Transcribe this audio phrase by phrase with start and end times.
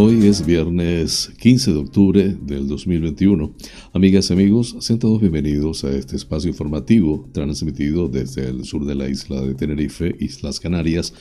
[0.00, 3.52] Hoy es viernes 15 de octubre del 2021.
[3.92, 8.94] Amigas y amigos, sean todos bienvenidos a este espacio informativo transmitido desde el sur de
[8.94, 11.14] la isla de Tenerife, Islas Canarias,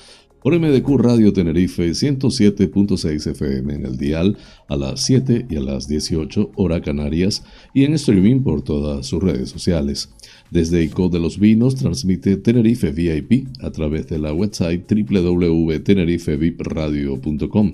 [0.43, 4.37] por MDQ Radio Tenerife 107.6 FM en el dial
[4.67, 9.23] a las 7 y a las 18 hora Canarias y en streaming por todas sus
[9.23, 10.11] redes sociales.
[10.51, 17.73] Desde ICO de los Vinos transmite Tenerife VIP a través de la website www.tenerifevipradio.com.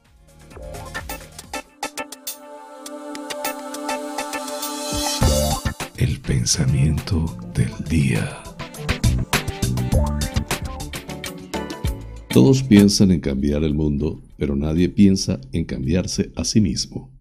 [6.21, 8.43] Pensamiento del día.
[12.29, 17.11] Todos piensan en cambiar el mundo, pero nadie piensa en cambiarse a sí mismo.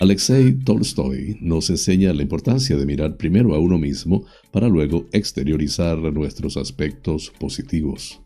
[0.00, 5.98] Alexei Tolstoy nos enseña la importancia de mirar primero a uno mismo para luego exteriorizar
[5.98, 8.20] nuestros aspectos positivos.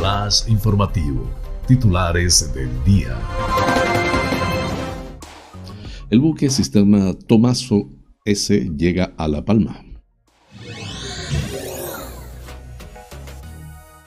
[0.00, 1.39] Más informativo.
[1.70, 3.16] Titulares del día.
[6.10, 7.88] El buque sistema Tomaso
[8.24, 9.80] S llega a La Palma.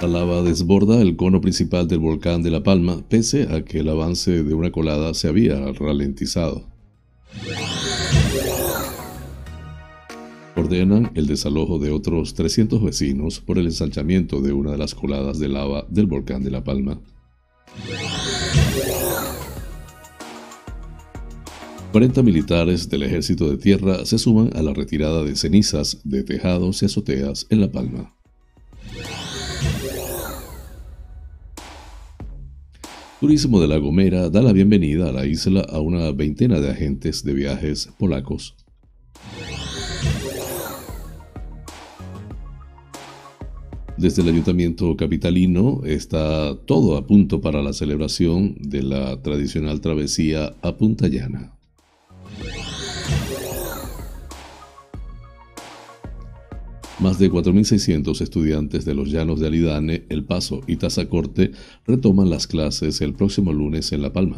[0.01, 3.88] La lava desborda el cono principal del volcán de La Palma, pese a que el
[3.88, 6.67] avance de una colada se había ralentizado.
[10.57, 15.39] Ordenan el desalojo de otros 300 vecinos por el ensanchamiento de una de las coladas
[15.39, 16.99] de lava del volcán de La Palma.
[21.93, 26.81] 40 militares del Ejército de Tierra se suman a la retirada de cenizas de tejados
[26.81, 28.15] y azoteas en La Palma.
[33.19, 37.23] Turismo de La Gomera da la bienvenida a la isla a una veintena de agentes
[37.23, 38.55] de viajes polacos.
[43.99, 50.55] Desde el Ayuntamiento Capitalino está todo a punto para la celebración de la tradicional travesía
[50.63, 51.53] a Punta Llana.
[57.03, 61.51] Más de 4.600 estudiantes de los Llanos de Alidane, El Paso y Tazacorte
[61.85, 64.37] retoman las clases el próximo lunes en La Palma.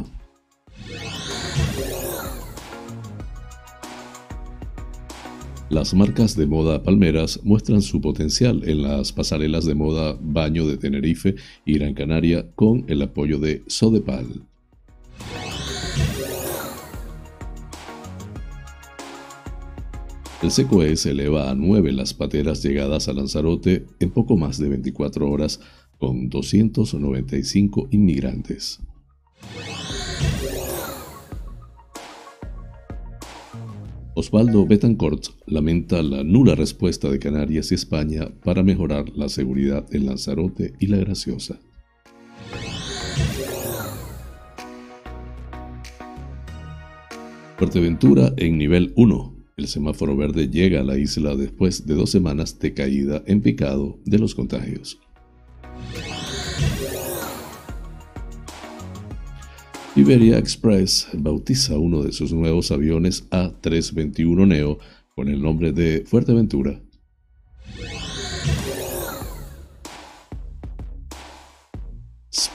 [5.70, 10.76] Las marcas de moda palmeras muestran su potencial en las pasarelas de moda Baño de
[10.76, 14.42] Tenerife y Gran Canaria con el apoyo de Sodepal.
[20.46, 24.68] El CQE se eleva a 9 las pateras llegadas a Lanzarote en poco más de
[24.68, 25.58] 24 horas
[25.98, 28.78] con 295 inmigrantes.
[34.14, 40.06] Osvaldo Betancourt lamenta la nula respuesta de Canarias y España para mejorar la seguridad en
[40.06, 41.58] Lanzarote y La Graciosa.
[47.56, 52.58] Fuerteventura en nivel 1 el semáforo verde llega a la isla después de dos semanas
[52.58, 55.00] de caída en picado de los contagios.
[59.94, 64.78] Iberia Express bautiza uno de sus nuevos aviones A321 Neo
[65.14, 66.78] con el nombre de Fuerteventura.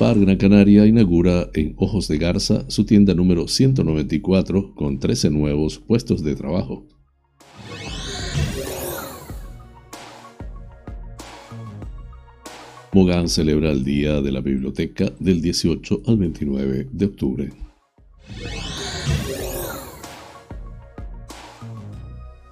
[0.01, 5.77] Spar Gran Canaria inaugura en Ojos de Garza su tienda número 194 con 13 nuevos
[5.77, 6.87] puestos de trabajo.
[12.91, 17.49] Mogán celebra el Día de la Biblioteca del 18 al 29 de octubre.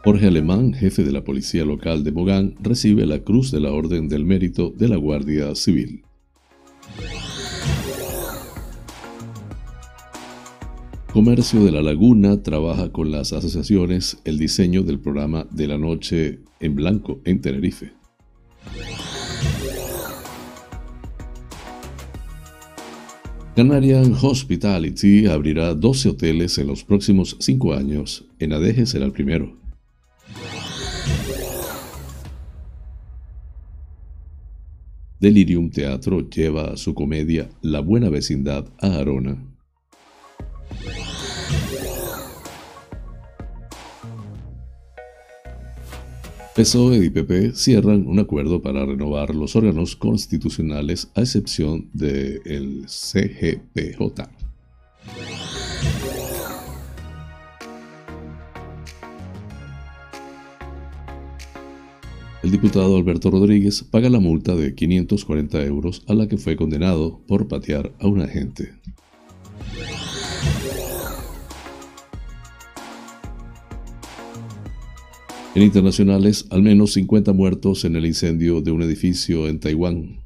[0.04, 4.08] Jorge Alemán, jefe de la Policía Local de Mogán, recibe la Cruz de la Orden
[4.08, 6.04] del Mérito de la Guardia Civil.
[11.20, 16.40] Comercio de la Laguna trabaja con las asociaciones el diseño del programa de la noche
[16.62, 17.92] en blanco en Tenerife.
[23.54, 28.26] Canarian Hospitality abrirá 12 hoteles en los próximos 5 años.
[28.40, 29.58] En Adeje será el primero.
[35.20, 39.49] Delirium Teatro lleva su comedia La Buena Vecindad a Arona.
[46.60, 54.28] PSOE y PP cierran un acuerdo para renovar los órganos constitucionales a excepción del CGPJ.
[62.44, 67.22] El diputado Alberto Rodríguez paga la multa de 540 euros a la que fue condenado
[67.26, 68.74] por patear a un agente.
[75.60, 80.22] En internacionales, al menos 50 muertos en el incendio de un edificio en Taiwán.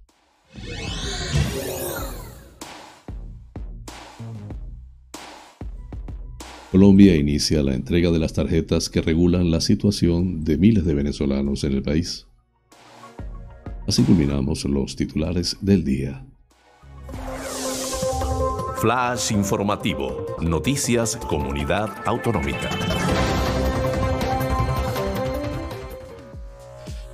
[6.71, 11.63] Colombia inicia la entrega de las tarjetas que regulan la situación de miles de venezolanos
[11.63, 12.27] en el país.
[13.87, 16.23] Así culminamos los titulares del día.
[18.79, 20.27] Flash informativo.
[20.41, 22.69] Noticias Comunidad Autonómica.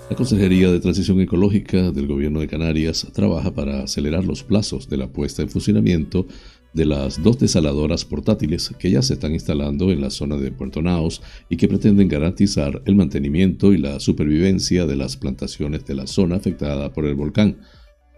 [0.09, 4.97] La Consejería de Transición Ecológica del Gobierno de Canarias trabaja para acelerar los plazos de
[4.97, 6.25] la puesta en funcionamiento
[6.73, 10.81] de las dos desaladoras portátiles que ya se están instalando en la zona de Puerto
[10.81, 16.07] Naos y que pretenden garantizar el mantenimiento y la supervivencia de las plantaciones de la
[16.07, 17.57] zona afectada por el volcán.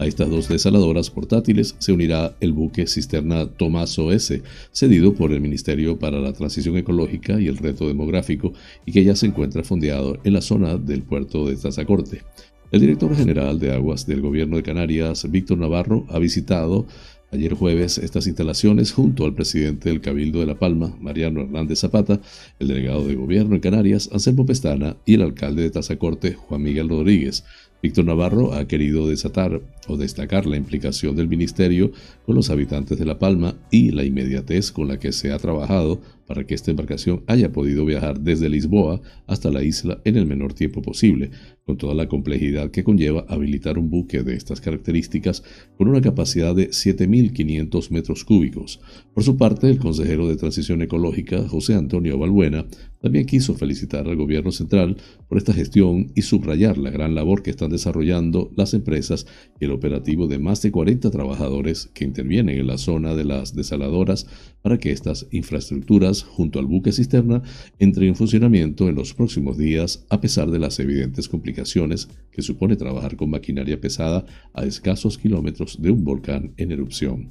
[0.02, 5.42] A estas dos desaladoras portátiles se unirá el buque cisterna Tomaso S, cedido por el
[5.42, 8.52] Ministerio para la Transición Ecológica y el Reto Demográfico
[8.84, 12.24] y que ya se encuentra fondeado en la zona del puerto de Tazacorte.
[12.72, 16.88] El director general de Aguas del Gobierno de Canarias, Víctor Navarro, ha visitado
[17.32, 22.20] ayer jueves estas instalaciones junto al presidente del Cabildo de La Palma, Mariano Hernández Zapata,
[22.60, 26.90] el delegado de Gobierno en Canarias, Anselmo Pestana, y el alcalde de Tazacorte, Juan Miguel
[26.90, 27.44] Rodríguez.
[27.82, 31.92] Víctor Navarro ha querido desatar o destacar la implicación del Ministerio
[32.26, 36.00] con los habitantes de La Palma y la inmediatez con la que se ha trabajado
[36.32, 40.54] para que esta embarcación haya podido viajar desde Lisboa hasta la isla en el menor
[40.54, 41.30] tiempo posible,
[41.66, 45.44] con toda la complejidad que conlleva habilitar un buque de estas características
[45.78, 48.80] con una capacidad de 7.500 metros cúbicos.
[49.14, 52.66] Por su parte, el consejero de Transición Ecológica, José Antonio Balbuena,
[53.02, 54.96] también quiso felicitar al gobierno central
[55.28, 59.26] por esta gestión y subrayar la gran labor que están desarrollando las empresas
[59.60, 63.56] y el operativo de más de 40 trabajadores que intervienen en la zona de las
[63.56, 64.28] desaladoras
[64.62, 67.42] para que estas infraestructuras, junto al buque cisterna,
[67.80, 72.76] entren en funcionamiento en los próximos días a pesar de las evidentes complicaciones que supone
[72.76, 77.28] trabajar con maquinaria pesada a escasos kilómetros de un volcán en erupción.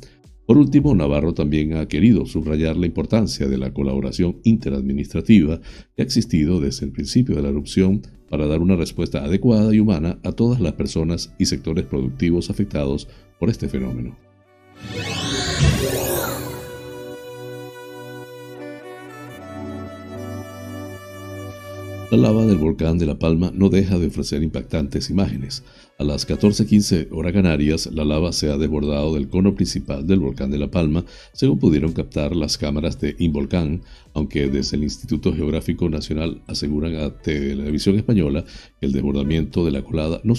[0.50, 5.60] Por último, Navarro también ha querido subrayar la importancia de la colaboración interadministrativa
[5.94, 9.78] que ha existido desde el principio de la erupción para dar una respuesta adecuada y
[9.78, 13.06] humana a todas las personas y sectores productivos afectados
[13.38, 14.16] por este fenómeno.
[22.10, 25.62] La lava del volcán de La Palma no deja de ofrecer impactantes imágenes.
[25.96, 30.50] A las 14:15 hora canarias, la lava se ha desbordado del cono principal del volcán
[30.50, 35.88] de La Palma, según pudieron captar las cámaras de Involcán, aunque desde el Instituto Geográfico
[35.88, 38.44] Nacional aseguran a Televisión Española
[38.80, 40.34] que el desbordamiento de la colada no,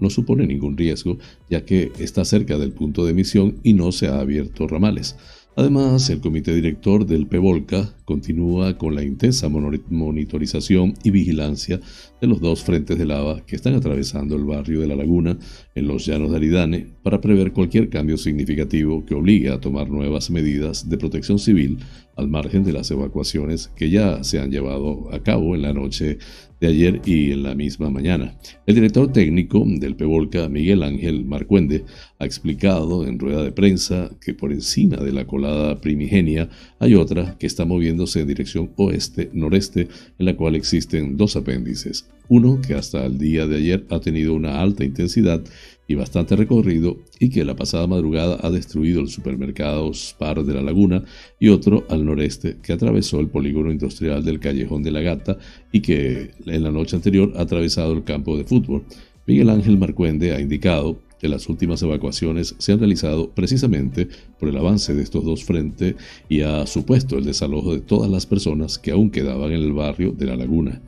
[0.00, 1.18] no supone ningún riesgo,
[1.50, 5.16] ya que está cerca del punto de emisión y no se ha abierto ramales.
[5.58, 11.80] Además, el comité director del PEVOLCA continúa con la intensa monitorización y vigilancia
[12.20, 15.38] de los dos frentes de lava que están atravesando el barrio de La Laguna
[15.74, 20.28] en los llanos de Aridane para prever cualquier cambio significativo que obligue a tomar nuevas
[20.28, 21.78] medidas de protección civil
[22.16, 26.18] al margen de las evacuaciones que ya se han llevado a cabo en la noche
[26.60, 28.34] de ayer y en la misma mañana.
[28.66, 31.84] El director técnico del PEVOLCA, Miguel Ángel Marcuende,
[32.18, 37.36] ha explicado en rueda de prensa que por encima de la colada primigenia hay otra
[37.38, 42.08] que está moviéndose en dirección oeste-noreste, en la cual existen dos apéndices.
[42.28, 45.44] Uno que hasta el día de ayer ha tenido una alta intensidad
[45.88, 50.62] y bastante recorrido y que la pasada madrugada ha destruido el supermercado Spar de la
[50.62, 51.04] Laguna
[51.38, 55.38] y otro al noreste que atravesó el polígono industrial del Callejón de la Gata
[55.72, 58.84] y que en la noche anterior ha atravesado el campo de fútbol.
[59.26, 64.56] Miguel Ángel Marcuende ha indicado que las últimas evacuaciones se han realizado precisamente por el
[64.56, 65.94] avance de estos dos frentes
[66.28, 70.12] y ha supuesto el desalojo de todas las personas que aún quedaban en el barrio
[70.12, 70.82] de La Laguna.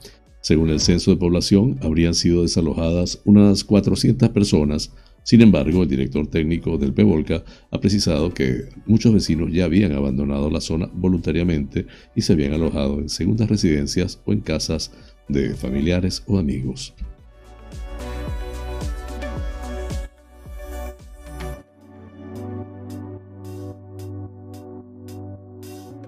[0.48, 4.94] Según el censo de población, habrían sido desalojadas unas 400 personas.
[5.22, 10.48] Sin embargo, el director técnico del PEVOLCA ha precisado que muchos vecinos ya habían abandonado
[10.48, 11.84] la zona voluntariamente
[12.16, 14.90] y se habían alojado en segundas residencias o en casas
[15.28, 16.94] de familiares o amigos.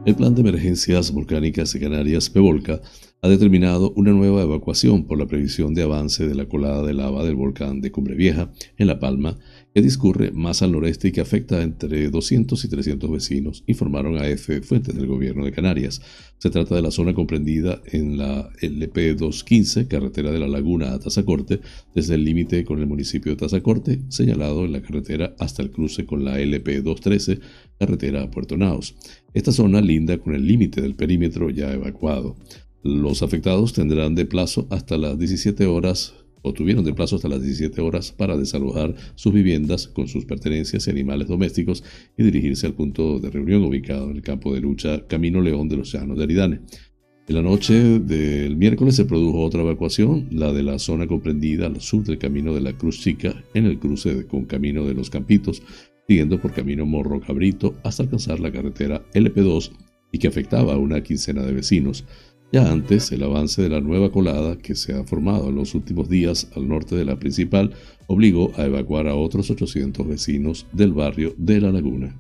[0.07, 2.81] El Plan de Emergencias Volcánicas de Canarias, PEVOLCA,
[3.23, 7.23] ha determinado una nueva evacuación por la previsión de avance de la colada de lava
[7.23, 9.39] del volcán de Cumbre Vieja, en La Palma,
[9.75, 14.27] que discurre más al noreste y que afecta entre 200 y 300 vecinos, informaron a
[14.27, 16.01] EFE fuentes del gobierno de Canarias.
[16.39, 20.99] Se trata de la zona comprendida en la LP 215, carretera de la Laguna a
[20.99, 21.61] Tazacorte,
[21.95, 26.07] desde el límite con el municipio de Tazacorte, señalado en la carretera hasta el cruce
[26.07, 27.39] con la LP 213,
[27.79, 28.97] carretera a Puerto Naos.
[29.35, 32.37] Esta zona linda con el límite del perímetro ya evacuado.
[32.83, 37.43] Los afectados tendrán de plazo hasta las 17 horas o tuvieron de plazo hasta las
[37.43, 41.85] 17 horas para desalojar sus viviendas con sus pertenencias y animales domésticos
[42.17, 45.77] y dirigirse al punto de reunión ubicado en el campo de lucha Camino León de
[45.77, 46.61] los Llanos de Aridane.
[47.29, 51.81] En la noche del miércoles se produjo otra evacuación, la de la zona comprendida al
[51.81, 55.63] sur del camino de la Cruz Chica, en el cruce con Camino de los Campitos,
[56.09, 59.71] siguiendo por Camino Morro Cabrito hasta alcanzar la carretera LP2
[60.11, 62.05] y que afectaba a una quincena de vecinos.
[62.53, 66.09] Ya antes, el avance de la nueva colada que se ha formado en los últimos
[66.09, 67.71] días al norte de la principal
[68.09, 72.13] obligó a evacuar a otros 800 vecinos del barrio de La Laguna.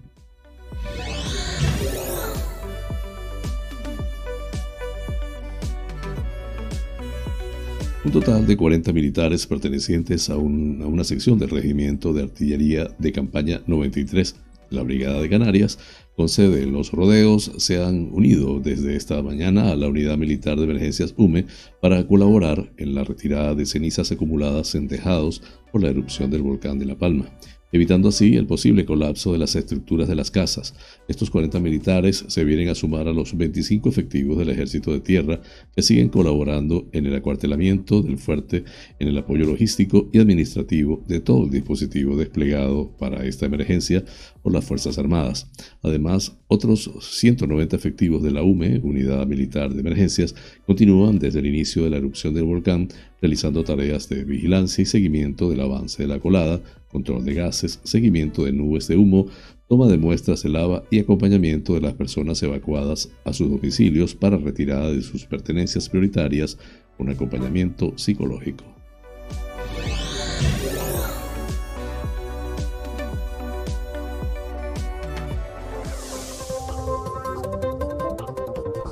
[8.04, 13.62] Un total de 40 militares pertenecientes a, una sección del Regimiento de Artillería de Campaña
[13.66, 14.37] 93,
[14.70, 15.78] la Brigada de Canarias,
[16.17, 20.59] con sede en los rodeos se han unido desde esta mañana a la Unidad Militar
[20.59, 21.47] de Emergencias UME
[21.81, 26.79] para colaborar en la retirada de cenizas acumuladas en tejados por la erupción del volcán
[26.79, 27.26] de La Palma
[27.73, 30.75] evitando así el posible colapso de las estructuras de las casas.
[31.09, 35.41] Estos 40 militares se vienen a sumar a los 25 efectivos del Ejército de Tierra
[35.75, 38.65] que siguen colaborando en el acuartelamiento del fuerte,
[38.99, 44.05] en el apoyo logístico y administrativo de todo el dispositivo desplegado para esta emergencia
[44.43, 45.50] por las Fuerzas Armadas.
[45.83, 50.35] Además, otros 190 efectivos de la UME, Unidad Militar de Emergencias,
[50.67, 52.89] continúan desde el inicio de la erupción del volcán
[53.21, 58.44] realizando tareas de vigilancia y seguimiento del avance de la colada, control de gases, seguimiento
[58.44, 59.26] de nubes de humo,
[59.68, 64.37] toma de muestras de lava y acompañamiento de las personas evacuadas a sus domicilios para
[64.37, 66.59] retirada de sus pertenencias prioritarias
[66.97, 68.64] con acompañamiento psicológico.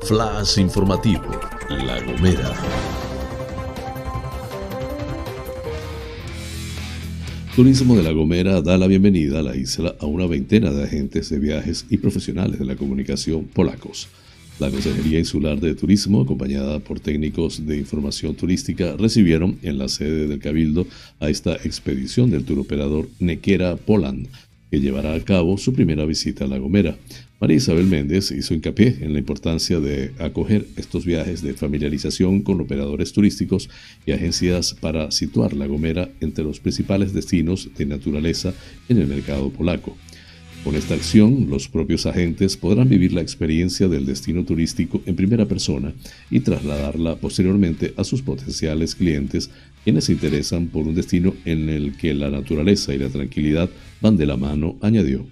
[0.08, 1.28] Flash informativo,
[1.68, 3.07] La Gomera.
[7.58, 11.28] Turismo de La Gomera da la bienvenida a la isla a una veintena de agentes
[11.28, 14.06] de viajes y profesionales de la comunicación polacos.
[14.60, 20.28] La Consejería Insular de Turismo, acompañada por técnicos de información turística, recibieron en la sede
[20.28, 20.86] del Cabildo
[21.18, 24.28] a esta expedición del turoperador Nequera Poland,
[24.70, 26.96] que llevará a cabo su primera visita a La Gomera.
[27.40, 32.60] María Isabel Méndez hizo hincapié en la importancia de acoger estos viajes de familiarización con
[32.60, 33.70] operadores turísticos
[34.04, 38.54] y agencias para situar La Gomera entre los principales destinos de naturaleza
[38.88, 39.96] en el mercado polaco.
[40.64, 45.46] Con esta acción, los propios agentes podrán vivir la experiencia del destino turístico en primera
[45.46, 45.94] persona
[46.32, 49.48] y trasladarla posteriormente a sus potenciales clientes,
[49.84, 54.16] quienes se interesan por un destino en el que la naturaleza y la tranquilidad van
[54.16, 55.24] de la mano, añadió.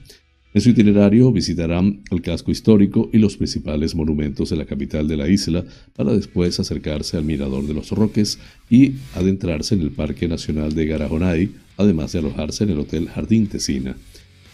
[0.57, 5.19] En su itinerario visitarán el casco histórico y los principales monumentos de la capital de
[5.19, 5.63] la isla
[5.95, 8.39] para después acercarse al Mirador de los Roques
[8.71, 13.49] y adentrarse en el Parque Nacional de Garajonay, además de alojarse en el Hotel Jardín
[13.49, 13.99] Tesina.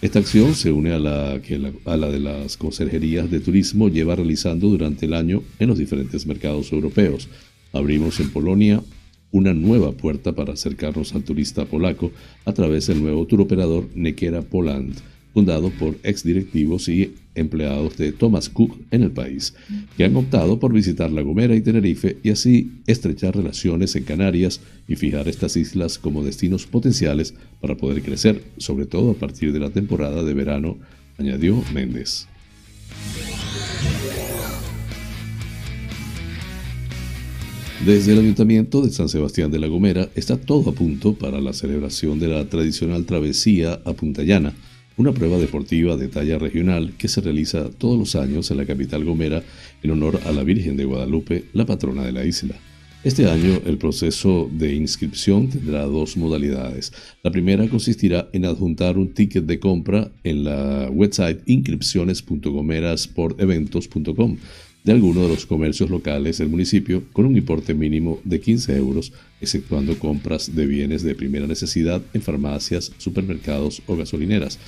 [0.00, 1.71] Esta acción se une a la que la
[2.11, 7.28] de las conserjerías de turismo lleva realizando durante el año en los diferentes mercados europeos.
[7.73, 8.82] Abrimos en Polonia
[9.30, 12.11] una nueva puerta para acercarnos al turista polaco
[12.44, 14.97] a través del nuevo turoperador Nequera Poland
[15.33, 19.55] fundado por exdirectivos y empleados de Thomas Cook en el país,
[19.97, 24.61] que han optado por visitar La Gomera y Tenerife y así estrechar relaciones en Canarias
[24.87, 29.61] y fijar estas islas como destinos potenciales para poder crecer, sobre todo a partir de
[29.61, 30.77] la temporada de verano,
[31.19, 32.27] añadió Méndez.
[37.85, 41.53] Desde el Ayuntamiento de San Sebastián de la Gomera está todo a punto para la
[41.53, 44.55] celebración de la tradicional travesía a Punta Llana,
[44.97, 49.05] una prueba deportiva de talla regional que se realiza todos los años en la capital
[49.05, 49.43] Gomera
[49.83, 52.57] en honor a la Virgen de Guadalupe, la patrona de la isla.
[53.05, 56.93] Este año el proceso de inscripción tendrá dos modalidades.
[57.25, 64.37] La primera consistirá en adjuntar un ticket de compra en la website inscripciones.gomerasporteventos.com
[64.85, 69.12] de alguno de los comercios locales del municipio con un importe mínimo de 15 euros,
[69.41, 74.59] exceptuando compras de bienes de primera necesidad en farmacias, supermercados o gasolineras,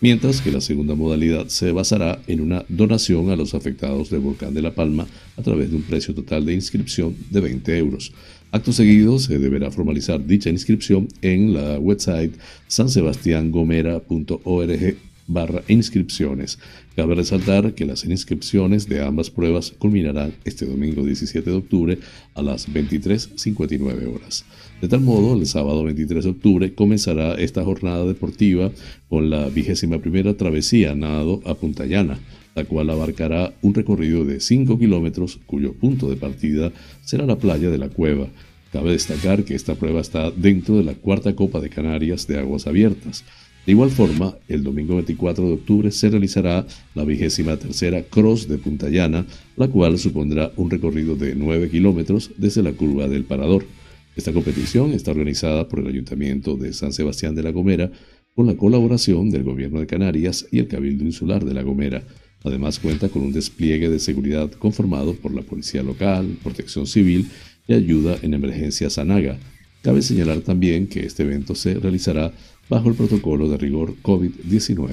[0.00, 4.54] mientras que la segunda modalidad se basará en una donación a los afectados del volcán
[4.54, 8.12] de La Palma a través de un precio total de inscripción de 20 euros.
[8.52, 12.34] Acto seguido se deberá formalizar dicha inscripción en la website
[12.68, 16.58] sansebastiangomera.org barra inscripciones.
[16.96, 21.98] Cabe resaltar que las inscripciones de ambas pruebas culminarán este domingo 17 de octubre
[22.34, 24.44] a las 23.59 horas.
[24.80, 28.70] De tal modo, el sábado 23 de octubre comenzará esta jornada deportiva
[29.08, 32.20] con la vigésima primera travesía nado a Punta Llana,
[32.54, 36.70] la cual abarcará un recorrido de 5 kilómetros cuyo punto de partida
[37.02, 38.28] será la playa de la Cueva.
[38.72, 42.68] Cabe destacar que esta prueba está dentro de la cuarta Copa de Canarias de Aguas
[42.68, 43.24] Abiertas.
[43.66, 48.58] De igual forma, el domingo 24 de octubre se realizará la vigésima tercera Cross de
[48.58, 49.24] Punta Llana,
[49.56, 53.64] la cual supondrá un recorrido de 9 kilómetros desde la curva del Parador.
[54.16, 57.90] Esta competición está organizada por el Ayuntamiento de San Sebastián de la Gomera
[58.34, 62.02] con la colaboración del Gobierno de Canarias y el Cabildo Insular de la Gomera.
[62.42, 67.28] Además cuenta con un despliegue de seguridad conformado por la Policía Local, Protección Civil
[67.66, 69.38] y Ayuda en Emergencias ANAGA.
[69.80, 72.32] Cabe señalar también que este evento se realizará
[72.68, 74.92] bajo el protocolo de rigor COVID-19.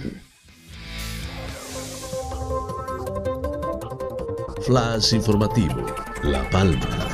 [4.66, 5.86] Flash informativo,
[6.24, 7.12] La Palma.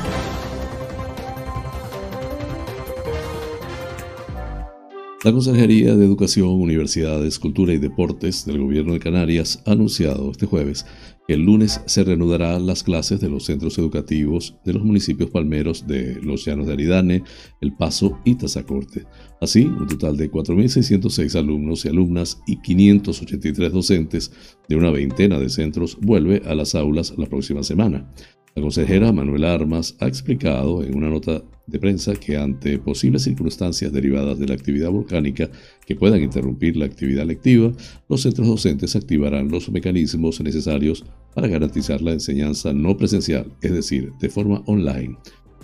[5.24, 10.46] La Consejería de Educación, Universidades, Cultura y Deportes del Gobierno de Canarias ha anunciado este
[10.46, 10.86] jueves
[11.28, 16.20] el lunes se reanudarán las clases de los centros educativos de los municipios palmeros de
[16.22, 17.24] Los Llanos de Aridane,
[17.60, 19.06] El Paso y Tazacorte.
[19.42, 24.32] Así, un total de 4.606 alumnos y alumnas y 583 docentes
[24.70, 28.10] de una veintena de centros vuelve a las aulas la próxima semana.
[28.58, 33.93] La consejera Manuela Armas ha explicado en una nota de prensa que ante posibles circunstancias
[33.93, 35.48] derivadas de la actividad volcánica
[35.86, 37.72] que puedan interrumpir la actividad lectiva,
[38.10, 44.12] los centros docentes activarán los mecanismos necesarios para garantizar la enseñanza no presencial, es decir,
[44.20, 45.15] de forma online.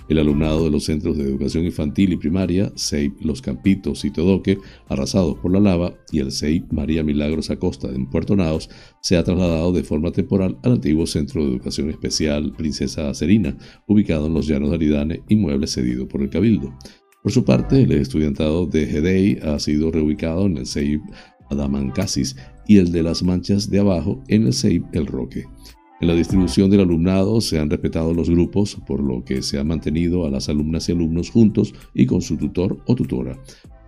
[0.10, 4.58] El alumnado de los centros de educación infantil y primaria, SEIP Los Campitos y Todoque,
[4.88, 8.70] arrasados por la lava, y el SEIP María Milagros Acosta en Puerto Naos,
[9.02, 14.28] se ha trasladado de forma temporal al antiguo Centro de Educación Especial Princesa Serina, ubicado
[14.28, 16.74] en los Llanos de Aridane, inmueble cedido por el Cabildo.
[17.22, 21.02] Por su parte, el estudiantado de GDI ha sido reubicado en el SEIP
[21.50, 22.36] Adamancasis
[22.68, 25.46] y el de las Manchas de Abajo en el SEIP El Roque.
[26.02, 29.64] En la distribución del alumnado se han respetado los grupos, por lo que se ha
[29.64, 33.38] mantenido a las alumnas y alumnos juntos y con su tutor o tutora.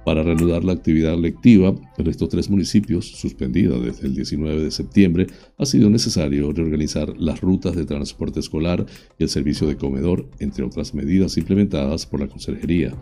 [0.06, 5.28] Para reanudar la actividad lectiva en estos tres municipios, suspendida desde el 19 de septiembre,
[5.58, 8.86] ha sido necesario reorganizar las rutas de transporte escolar
[9.18, 12.94] y el servicio de comedor, entre otras medidas implementadas por la Consejería.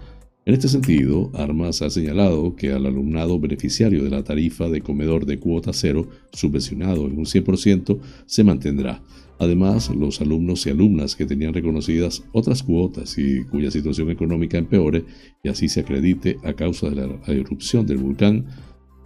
[0.45, 5.25] En este sentido, Armas ha señalado que al alumnado beneficiario de la tarifa de comedor
[5.25, 9.01] de cuota cero, subvencionado en un 100%, se mantendrá.
[9.39, 15.05] Además, los alumnos y alumnas que tenían reconocidas otras cuotas y cuya situación económica empeore
[15.41, 18.45] y así se acredite a causa de la erupción del volcán,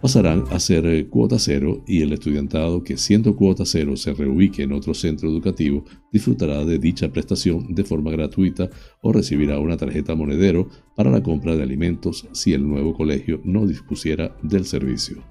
[0.00, 4.62] pasarán a ser eh, cuota cero y el estudiantado que siendo cuota cero se reubique
[4.62, 8.70] en otro centro educativo disfrutará de dicha prestación de forma gratuita
[9.02, 13.66] o recibirá una tarjeta monedero para la compra de alimentos si el nuevo colegio no
[13.66, 15.22] dispusiera del servicio.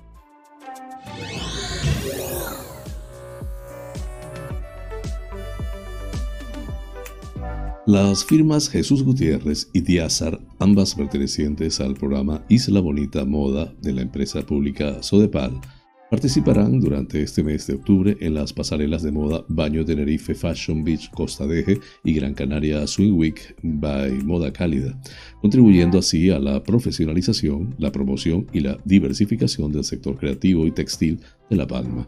[7.87, 14.01] Las firmas Jesús Gutiérrez y Diázar, ambas pertenecientes al programa Isla Bonita Moda de la
[14.01, 15.61] empresa pública Sodepal,
[16.11, 21.09] participarán durante este mes de octubre en las pasarelas de moda Baño Tenerife Fashion Beach
[21.11, 24.99] Costa Deje y Gran Canaria Swing Week by Moda Cálida,
[25.41, 31.21] contribuyendo así a la profesionalización, la promoción y la diversificación del sector creativo y textil
[31.49, 32.05] de La Palma.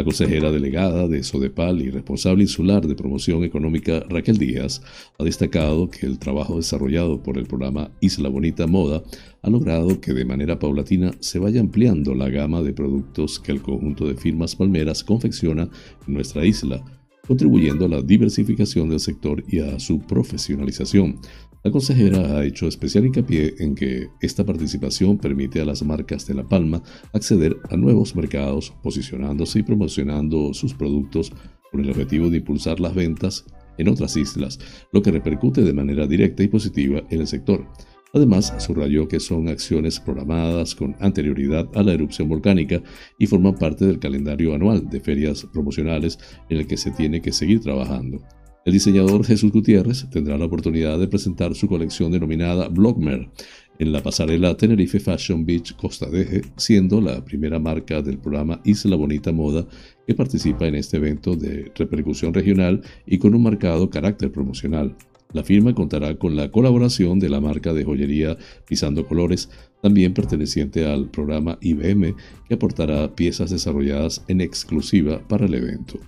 [0.00, 4.80] La consejera delegada de Sodepal y responsable insular de promoción económica Raquel Díaz
[5.18, 9.02] ha destacado que el trabajo desarrollado por el programa Isla Bonita Moda
[9.42, 13.60] ha logrado que de manera paulatina se vaya ampliando la gama de productos que el
[13.60, 15.68] conjunto de firmas palmeras confecciona
[16.08, 16.82] en nuestra isla,
[17.28, 21.20] contribuyendo a la diversificación del sector y a su profesionalización.
[21.62, 26.32] La consejera ha hecho especial hincapié en que esta participación permite a las marcas de
[26.32, 31.30] La Palma acceder a nuevos mercados, posicionándose y promocionando sus productos
[31.70, 33.44] con el objetivo de impulsar las ventas
[33.76, 34.58] en otras islas,
[34.90, 37.66] lo que repercute de manera directa y positiva en el sector.
[38.14, 42.82] Además, subrayó que son acciones programadas con anterioridad a la erupción volcánica
[43.18, 46.18] y forman parte del calendario anual de ferias promocionales
[46.48, 48.22] en el que se tiene que seguir trabajando.
[48.66, 53.30] El diseñador Jesús Gutiérrez tendrá la oportunidad de presentar su colección denominada Blogmer
[53.78, 58.96] en la pasarela Tenerife Fashion Beach Costa Deje, siendo la primera marca del programa Isla
[58.96, 59.66] Bonita Moda
[60.06, 64.94] que participa en este evento de repercusión regional y con un marcado carácter promocional.
[65.32, 68.36] La firma contará con la colaboración de la marca de joyería
[68.68, 69.48] Pisando Colores,
[69.80, 72.14] también perteneciente al programa IBM,
[72.46, 75.98] que aportará piezas desarrolladas en exclusiva para el evento.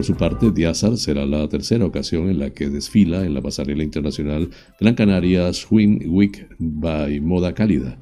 [0.00, 3.82] Por su parte, Diazar será la tercera ocasión en la que desfila en la pasarela
[3.82, 4.48] internacional
[4.80, 7.98] Gran Canaria Swim Week by Moda Cálida.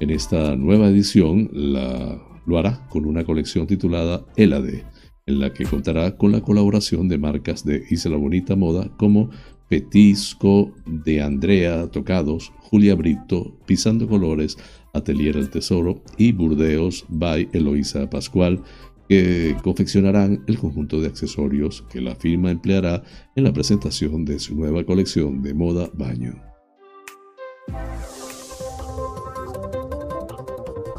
[0.00, 4.84] En esta nueva edición la, lo hará con una colección titulada Elade,
[5.26, 9.28] en la que contará con la colaboración de marcas de Isla Bonita Moda como
[9.68, 14.56] Petisco, de Andrea Tocados, Julia Brito, Pisando Colores,
[14.94, 18.62] Atelier El Tesoro y Burdeos by Eloisa Pascual,
[19.08, 23.02] que confeccionarán el conjunto de accesorios que la firma empleará
[23.36, 26.34] en la presentación de su nueva colección de moda baño.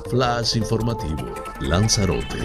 [0.09, 2.37] Flash informativo, Lanzarote.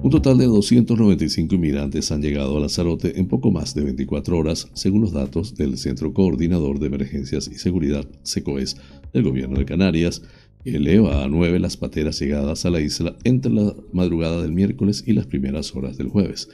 [0.00, 4.68] Un total de 295 inmigrantes han llegado a Lanzarote en poco más de 24 horas,
[4.74, 8.76] según los datos del Centro Coordinador de Emergencias y Seguridad, SECOES,
[9.12, 10.22] del Gobierno de Canarias,
[10.64, 15.12] eleva a nueve las pateras llegadas a la isla entre la madrugada del miércoles y
[15.12, 16.48] las primeras horas del jueves.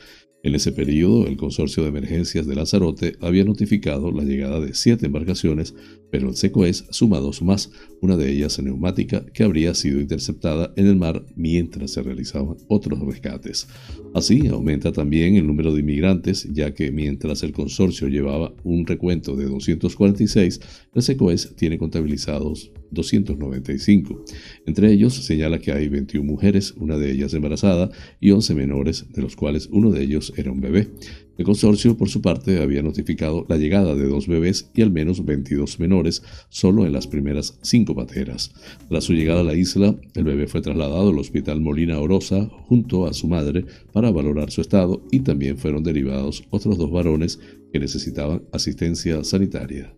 [0.44, 5.06] En ese periodo, el Consorcio de Emergencias de Lanzarote había notificado la llegada de siete
[5.06, 5.74] embarcaciones,
[6.14, 10.86] pero el SECOES suma dos más, una de ellas neumática que habría sido interceptada en
[10.86, 13.66] el mar mientras se realizaban otros rescates.
[14.14, 19.34] Así, aumenta también el número de inmigrantes, ya que mientras el consorcio llevaba un recuento
[19.34, 20.60] de 246,
[20.94, 24.24] el SECOES tiene contabilizados 295.
[24.66, 29.20] Entre ellos señala que hay 21 mujeres, una de ellas embarazada, y 11 menores, de
[29.20, 30.90] los cuales uno de ellos era un bebé.
[31.36, 35.24] El consorcio, por su parte, había notificado la llegada de dos bebés y al menos
[35.24, 38.52] 22 menores solo en las primeras cinco pateras.
[38.88, 43.06] Tras su llegada a la isla, el bebé fue trasladado al Hospital Molina Orosa junto
[43.06, 47.40] a su madre para valorar su estado y también fueron derivados otros dos varones
[47.72, 49.92] que necesitaban asistencia sanitaria.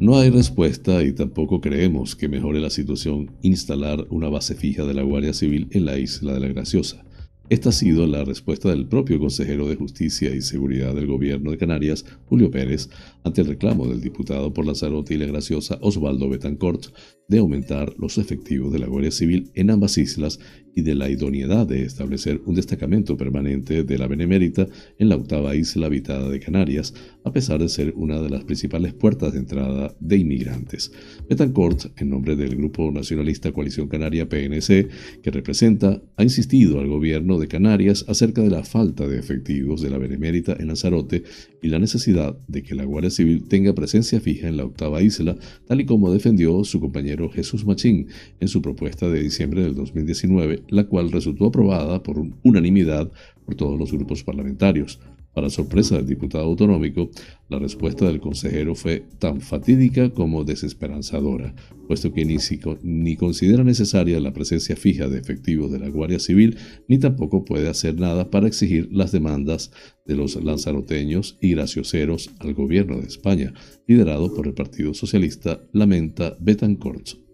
[0.00, 4.92] No hay respuesta y tampoco creemos que mejore la situación instalar una base fija de
[4.92, 7.04] la Guardia Civil en la isla de la Graciosa.
[7.48, 11.58] Esta ha sido la respuesta del propio consejero de Justicia y Seguridad del Gobierno de
[11.58, 12.90] Canarias, Julio Pérez,
[13.24, 16.86] ante el reclamo del diputado por Lanzarote y la Graciosa, Osvaldo Betancourt,
[17.26, 20.38] de aumentar los efectivos de la Guardia Civil en ambas islas
[20.74, 24.66] y de la idoneidad de establecer un destacamento permanente de la Benemérita
[24.98, 26.92] en la octava isla habitada de Canarias,
[27.24, 30.92] a pesar de ser una de las principales puertas de entrada de inmigrantes.
[31.28, 34.88] Betancourt, en nombre del Grupo Nacionalista Coalición Canaria PNC,
[35.22, 39.90] que representa, ha insistido al gobierno de Canarias acerca de la falta de efectivos de
[39.90, 41.22] la Benemérita en Lanzarote
[41.62, 45.36] y la necesidad de que la Guardia Civil tenga presencia fija en la octava isla,
[45.66, 48.08] tal y como defendió su compañero Jesús Machín
[48.40, 53.10] en su propuesta de diciembre del 2019 la cual resultó aprobada por unanimidad
[53.44, 54.98] por todos los grupos parlamentarios.
[55.34, 57.10] Para sorpresa del diputado autonómico,
[57.48, 61.54] la respuesta del consejero fue tan fatídica como desesperanzadora,
[61.88, 62.36] puesto que ni,
[62.82, 66.56] ni, considera necesaria la presencia fija de efectivos de la Guardia Civil,
[66.88, 69.72] ni tampoco puede hacer nada para exigir las demandas
[70.06, 73.52] de los lanzaroteños y gracioseros al gobierno de España,
[73.88, 77.24] liderado por el Partido Socialista, lamenta Betancourt.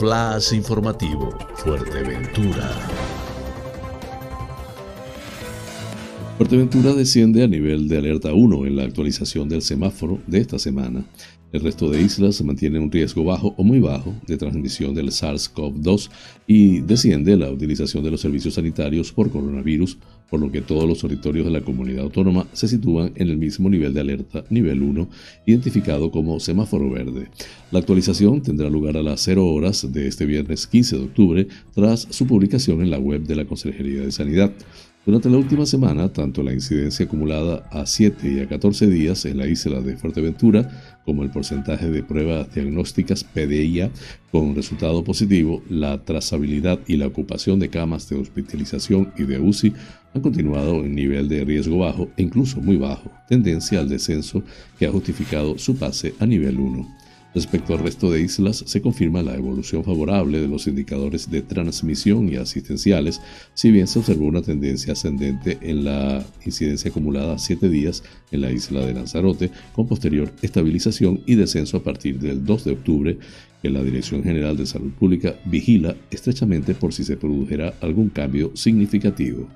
[0.00, 3.19] Flash informativo, Fuerteventura.
[6.40, 11.04] Fuerteventura desciende a nivel de alerta 1 en la actualización del semáforo de esta semana.
[11.52, 16.08] El resto de islas mantiene un riesgo bajo o muy bajo de transmisión del SARS-CoV-2
[16.46, 19.98] y desciende la utilización de los servicios sanitarios por coronavirus,
[20.30, 23.68] por lo que todos los territorios de la comunidad autónoma se sitúan en el mismo
[23.68, 25.10] nivel de alerta, nivel 1,
[25.44, 27.28] identificado como semáforo verde.
[27.70, 32.06] La actualización tendrá lugar a las 0 horas de este viernes 15 de octubre, tras
[32.08, 34.52] su publicación en la web de la Consejería de Sanidad.
[35.06, 39.38] Durante la última semana, tanto la incidencia acumulada a 7 y a 14 días en
[39.38, 43.90] la isla de Fuerteventura, como el porcentaje de pruebas diagnósticas PDIA
[44.30, 49.72] con resultado positivo, la trazabilidad y la ocupación de camas de hospitalización y de UCI
[50.12, 54.42] han continuado en nivel de riesgo bajo e incluso muy bajo, tendencia al descenso
[54.78, 57.09] que ha justificado su pase a nivel 1.
[57.32, 62.28] Respecto al resto de islas, se confirma la evolución favorable de los indicadores de transmisión
[62.28, 63.20] y asistenciales,
[63.54, 68.40] si bien se observó una tendencia ascendente en la incidencia acumulada a 7 días en
[68.40, 73.18] la isla de Lanzarote, con posterior estabilización y descenso a partir del 2 de octubre,
[73.62, 78.50] que la Dirección General de Salud Pública vigila estrechamente por si se produjera algún cambio
[78.56, 79.48] significativo.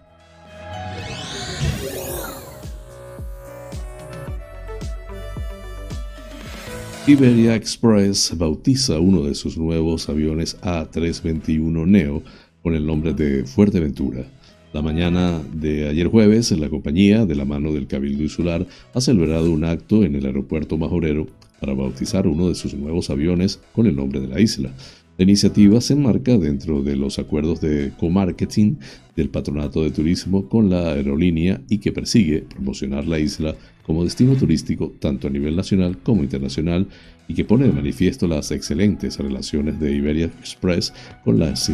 [7.06, 12.22] Iberia Express bautiza uno de sus nuevos aviones A321 Neo
[12.62, 14.24] con el nombre de Fuerteventura.
[14.72, 19.52] La mañana de ayer jueves, la compañía, de la mano del Cabildo Insular, ha celebrado
[19.52, 21.26] un acto en el aeropuerto Majorero
[21.60, 24.72] para bautizar uno de sus nuevos aviones con el nombre de la isla.
[25.16, 28.74] La iniciativa se enmarca dentro de los acuerdos de co-marketing
[29.14, 34.34] del Patronato de Turismo con la aerolínea y que persigue promocionar la isla como destino
[34.34, 36.88] turístico tanto a nivel nacional como internacional
[37.28, 41.70] y que pone de manifiesto las excelentes relaciones de Iberia Express con las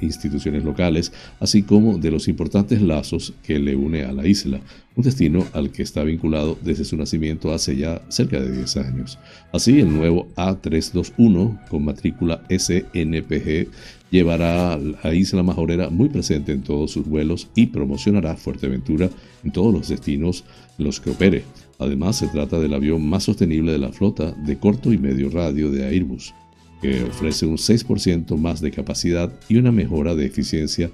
[0.00, 4.60] instituciones locales, así como de los importantes lazos que le une a la isla,
[4.94, 9.18] un destino al que está vinculado desde su nacimiento hace ya cerca de 10 años.
[9.52, 12.44] Así, el nuevo A321 con matrícula
[12.92, 13.68] SNPG
[14.10, 19.10] llevará a la isla majorera muy presente en todos sus vuelos y promocionará Fuerteventura
[19.44, 20.44] en todos los destinos
[20.78, 21.44] los que opere.
[21.78, 25.70] Además, se trata del avión más sostenible de la flota de corto y medio radio
[25.70, 26.34] de Airbus,
[26.80, 30.92] que ofrece un 6% más de capacidad y una mejora de eficiencia de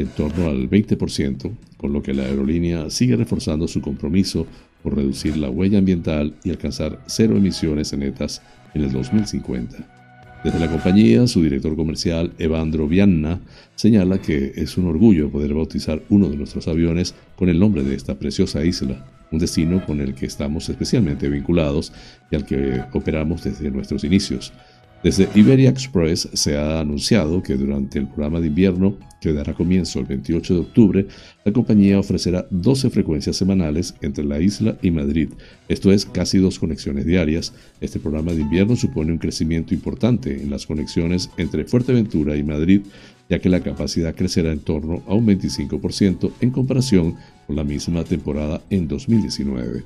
[0.00, 4.46] en torno al 20%, con lo que la aerolínea sigue reforzando su compromiso
[4.82, 8.42] por reducir la huella ambiental y alcanzar cero emisiones netas
[8.74, 9.97] en el 2050.
[10.48, 13.38] Desde la compañía, su director comercial, Evandro Vianna,
[13.74, 17.94] señala que es un orgullo poder bautizar uno de nuestros aviones con el nombre de
[17.94, 21.92] esta preciosa isla, un destino con el que estamos especialmente vinculados
[22.30, 24.54] y al que operamos desde nuestros inicios.
[25.02, 30.00] Desde Iberia Express se ha anunciado que durante el programa de invierno, que dará comienzo
[30.00, 31.06] el 28 de octubre,
[31.44, 35.28] la compañía ofrecerá 12 frecuencias semanales entre la isla y Madrid,
[35.68, 37.52] esto es casi dos conexiones diarias.
[37.80, 42.80] Este programa de invierno supone un crecimiento importante en las conexiones entre Fuerteventura y Madrid,
[43.28, 48.02] ya que la capacidad crecerá en torno a un 25% en comparación con la misma
[48.02, 49.84] temporada en 2019.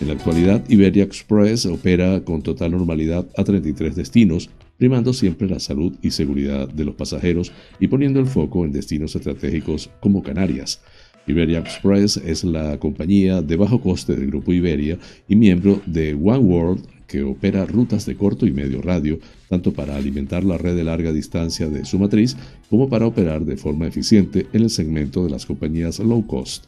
[0.00, 5.60] En la actualidad, Iberia Express opera con total normalidad a 33 destinos, primando siempre la
[5.60, 10.80] salud y seguridad de los pasajeros y poniendo el foco en destinos estratégicos como Canarias.
[11.26, 16.38] Iberia Express es la compañía de bajo coste del grupo Iberia y miembro de One
[16.38, 19.18] World que opera rutas de corto y medio radio,
[19.50, 22.36] tanto para alimentar la red de larga distancia de su matriz
[22.70, 26.66] como para operar de forma eficiente en el segmento de las compañías low cost.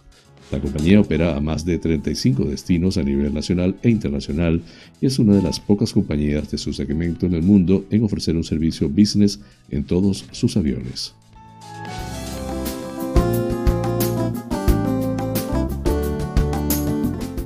[0.53, 4.61] La compañía opera a más de 35 destinos a nivel nacional e internacional
[5.01, 8.37] y es una de las pocas compañías de su segmento en el mundo en ofrecer
[8.37, 11.15] un servicio business en todos sus aviones.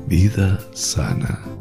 [0.09, 1.56] Vida sana.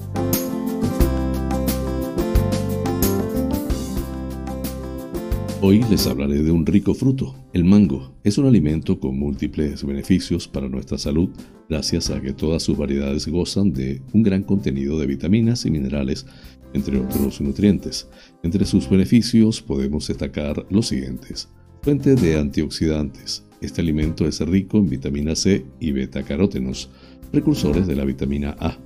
[5.68, 8.14] Hoy les hablaré de un rico fruto, el mango.
[8.24, 11.30] Es un alimento con múltiples beneficios para nuestra salud
[11.68, 16.28] gracias a que todas sus variedades gozan de un gran contenido de vitaminas y minerales,
[16.74, 18.08] entre otros nutrientes.
[18.44, 21.50] Entre sus beneficios podemos destacar los siguientes.
[21.82, 23.44] Fuente de antioxidantes.
[23.60, 26.92] Este alimento es rico en vitamina C y beta-carótenos,
[27.32, 28.78] precursores de la vitamina A.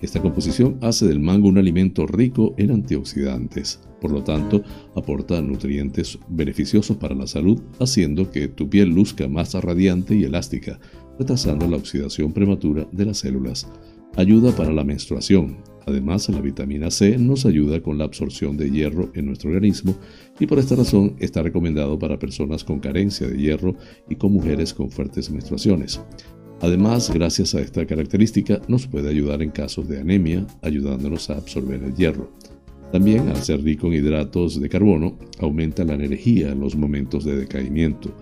[0.00, 3.80] Esta composición hace del mango un alimento rico en antioxidantes.
[4.00, 4.62] Por lo tanto,
[4.94, 10.78] aporta nutrientes beneficiosos para la salud, haciendo que tu piel luzca más radiante y elástica,
[11.18, 13.68] retrasando la oxidación prematura de las células.
[14.14, 15.58] Ayuda para la menstruación.
[15.86, 19.96] Además, la vitamina C nos ayuda con la absorción de hierro en nuestro organismo
[20.38, 23.74] y por esta razón está recomendado para personas con carencia de hierro
[24.08, 26.00] y con mujeres con fuertes menstruaciones.
[26.60, 31.82] Además, gracias a esta característica, nos puede ayudar en casos de anemia, ayudándonos a absorber
[31.84, 32.32] el hierro.
[32.90, 37.36] También, al ser rico en hidratos de carbono, aumenta la energía en los momentos de
[37.36, 38.12] decaimiento.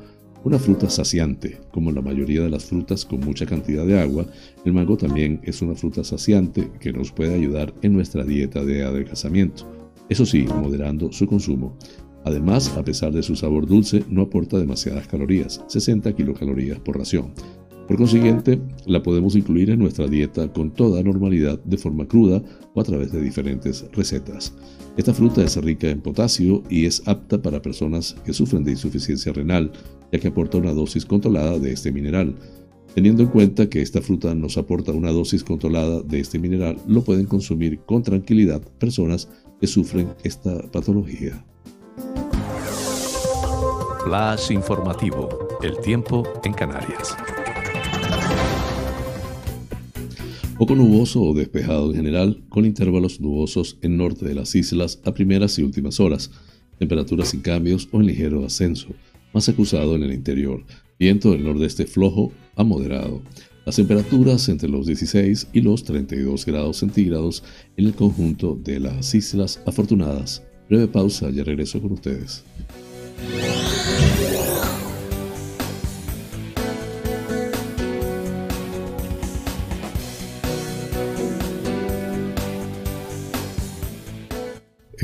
[0.44, 4.26] Una fruta saciante, como la mayoría de las frutas con mucha cantidad de agua,
[4.64, 8.84] el mango también es una fruta saciante que nos puede ayudar en nuestra dieta de
[8.84, 9.64] adelgazamiento.
[10.08, 11.76] Eso sí, moderando su consumo.
[12.24, 17.32] Además, a pesar de su sabor dulce, no aporta demasiadas calorías, 60 kilocalorías por ración.
[17.86, 22.42] Por consiguiente, la podemos incluir en nuestra dieta con toda normalidad de forma cruda
[22.74, 24.54] o a través de diferentes recetas.
[24.96, 29.32] Esta fruta es rica en potasio y es apta para personas que sufren de insuficiencia
[29.32, 29.70] renal,
[30.10, 32.34] ya que aporta una dosis controlada de este mineral.
[32.94, 37.02] Teniendo en cuenta que esta fruta nos aporta una dosis controlada de este mineral, lo
[37.02, 39.28] pueden consumir con tranquilidad personas
[39.60, 41.44] que sufren esta patología.
[44.04, 45.28] Flash informativo.
[45.62, 47.16] El tiempo en Canarias.
[50.58, 55.12] Poco nuboso o despejado en general, con intervalos nubosos en norte de las islas a
[55.12, 56.30] primeras y últimas horas.
[56.78, 58.88] Temperaturas sin cambios o en ligero ascenso,
[59.34, 60.64] más acusado en el interior.
[60.98, 63.20] Viento del nordeste flojo a moderado.
[63.66, 67.44] Las temperaturas entre los 16 y los 32 grados centígrados
[67.76, 70.42] en el conjunto de las Islas Afortunadas.
[70.70, 72.44] Breve pausa, ya regreso con ustedes.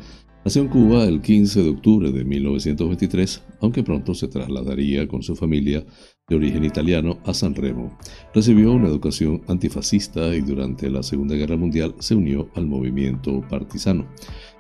[0.44, 5.36] Nació en Cuba el 15 de octubre de 1923, aunque pronto se trasladaría con su
[5.36, 5.86] familia
[6.28, 7.96] de origen italiano a San Remo.
[8.34, 14.08] Recibió una educación antifascista y durante la Segunda Guerra Mundial se unió al movimiento partisano.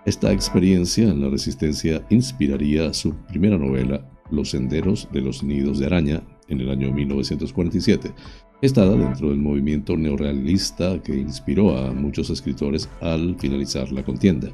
[0.06, 5.88] Esta experiencia en la resistencia inspiraría su primera novela, Los senderos de los nidos de
[5.88, 8.14] araña, en el año 1947,
[8.62, 14.52] estada dentro del movimiento neorrealista que inspiró a muchos escritores al finalizar la contienda.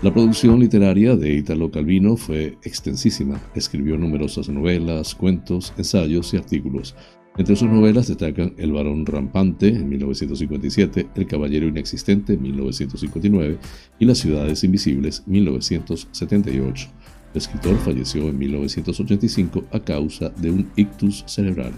[0.00, 3.40] La producción literaria de Italo Calvino fue extensísima.
[3.54, 6.96] Escribió numerosas novelas, cuentos, ensayos y artículos.
[7.36, 13.58] Entre sus novelas destacan El varón rampante en 1957, El caballero inexistente en 1959
[13.98, 16.88] y Las ciudades invisibles 1978.
[17.32, 21.72] El escritor falleció en 1985 a causa de un ictus cerebral.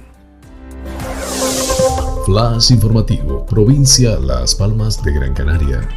[2.26, 5.88] Flash informativo, provincia Las Palmas de Gran Canaria.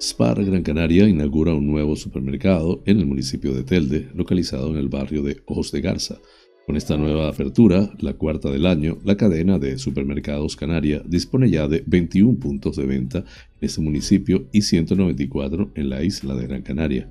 [0.00, 4.88] Spar Gran Canaria inaugura un nuevo supermercado en el municipio de Telde, localizado en el
[4.88, 6.18] barrio de Ojos de Garza.
[6.66, 11.68] Con esta nueva apertura, la cuarta del año, la cadena de supermercados Canaria dispone ya
[11.68, 13.24] de 21 puntos de venta en
[13.60, 17.10] este municipio y 194 en la isla de Gran Canaria.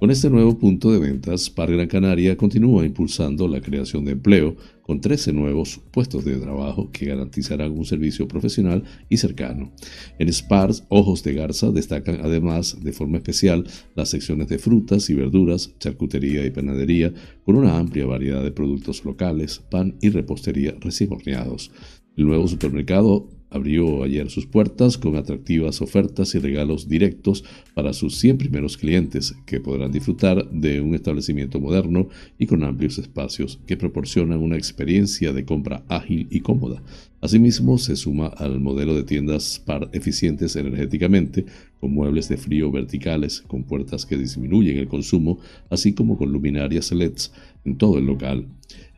[0.00, 4.56] Con este nuevo punto de ventas, Par Gran Canaria continúa impulsando la creación de empleo
[4.82, 9.72] con 13 nuevos puestos de trabajo que garantizarán un servicio profesional y cercano.
[10.18, 13.64] En Spars, Ojos de Garza destacan además de forma especial
[13.94, 17.14] las secciones de frutas y verduras, charcutería y panadería,
[17.44, 21.70] con una amplia variedad de productos locales, pan y repostería recién horneados.
[22.16, 27.44] El nuevo supermercado abrió ayer sus puertas con atractivas ofertas y regalos directos
[27.74, 32.98] para sus 100 primeros clientes, que podrán disfrutar de un establecimiento moderno y con amplios
[32.98, 36.82] espacios que proporcionan una experiencia de compra ágil y cómoda.
[37.24, 41.46] Asimismo, se suma al modelo de tiendas par eficientes energéticamente,
[41.80, 45.38] con muebles de frío verticales, con puertas que disminuyen el consumo,
[45.70, 47.32] así como con luminarias LEDs
[47.64, 48.46] en todo el local.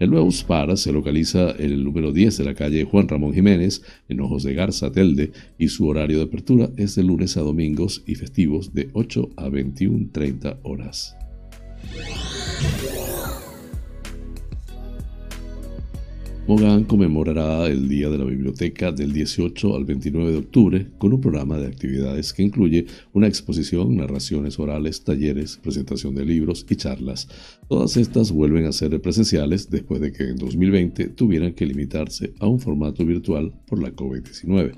[0.01, 3.83] El nuevo SPAR se localiza en el número 10 de la calle Juan Ramón Jiménez,
[4.09, 8.03] en Ojos de Garza, Telde, y su horario de apertura es de lunes a domingos
[8.09, 11.16] y festivos de 8 a 21.30 horas.
[16.49, 21.21] Mogán conmemorará el Día de la Biblioteca del 18 al 29 de octubre con un
[21.21, 27.27] programa de actividades que incluye una exposición, narraciones orales, talleres, presentación de libros y charlas.
[27.69, 32.47] Todas estas vuelven a ser presenciales después de que en 2020 tuvieran que limitarse a
[32.47, 34.75] un formato virtual por la COVID-19.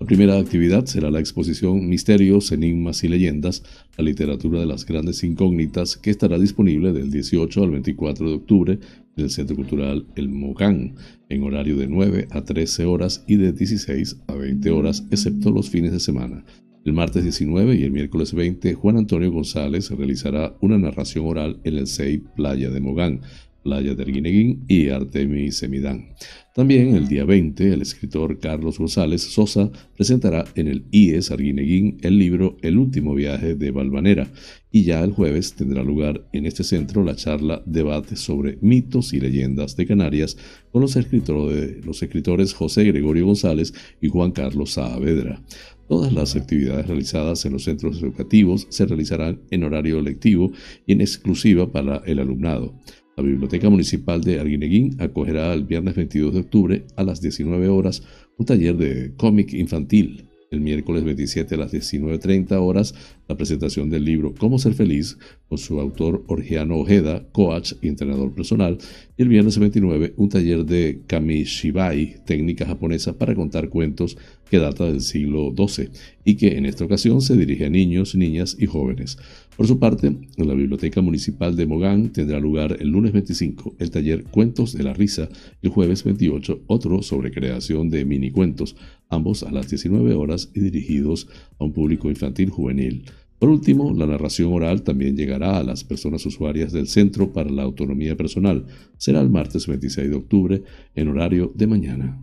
[0.00, 3.64] La primera actividad será la exposición Misterios, Enigmas y Leyendas,
[3.96, 8.78] la literatura de las grandes incógnitas, que estará disponible del 18 al 24 de octubre
[9.16, 10.94] en el Centro Cultural El Mogán,
[11.28, 15.68] en horario de 9 a 13 horas y de 16 a 20 horas, excepto los
[15.68, 16.44] fines de semana.
[16.84, 21.76] El martes 19 y el miércoles 20, Juan Antonio González realizará una narración oral en
[21.76, 23.20] el CEI Playa de Mogán,
[23.62, 26.14] Playa de Arguineguín y Artemis Semidán.
[26.54, 32.18] También el día 20, el escritor Carlos González Sosa presentará en el IES Arguineguín el
[32.18, 34.28] libro El último viaje de Valvanera
[34.72, 39.20] y ya el jueves tendrá lugar en este centro la charla debate sobre mitos y
[39.20, 40.36] leyendas de Canarias
[40.72, 45.42] con los escritores, los escritores José Gregorio González y Juan Carlos Saavedra.
[45.88, 50.52] Todas las actividades realizadas en los centros educativos se realizarán en horario lectivo
[50.86, 52.74] y en exclusiva para el alumnado.
[53.18, 58.04] La Biblioteca Municipal de Arguineguín acogerá el viernes 22 de octubre a las 19 horas
[58.36, 60.28] un taller de cómic infantil.
[60.52, 62.94] El miércoles 27 a las 19.30 horas,
[63.26, 68.32] la presentación del libro Cómo ser feliz con su autor Orgiano Ojeda, coach y entrenador
[68.32, 68.78] personal.
[69.16, 74.16] Y el viernes 29, un taller de Kamishibai, técnica japonesa para contar cuentos
[74.48, 75.90] que data del siglo XII
[76.24, 79.18] y que en esta ocasión se dirige a niños, niñas y jóvenes.
[79.58, 83.90] Por su parte, en la Biblioteca Municipal de Mogán tendrá lugar el lunes 25 el
[83.90, 85.28] taller Cuentos de la Risa
[85.60, 88.76] y el jueves 28 otro sobre creación de mini cuentos,
[89.08, 91.26] ambos a las 19 horas y dirigidos
[91.58, 93.06] a un público infantil juvenil.
[93.40, 97.64] Por último, la narración oral también llegará a las personas usuarias del Centro para la
[97.64, 98.64] Autonomía Personal.
[98.96, 100.62] Será el martes 26 de octubre
[100.94, 102.22] en horario de mañana.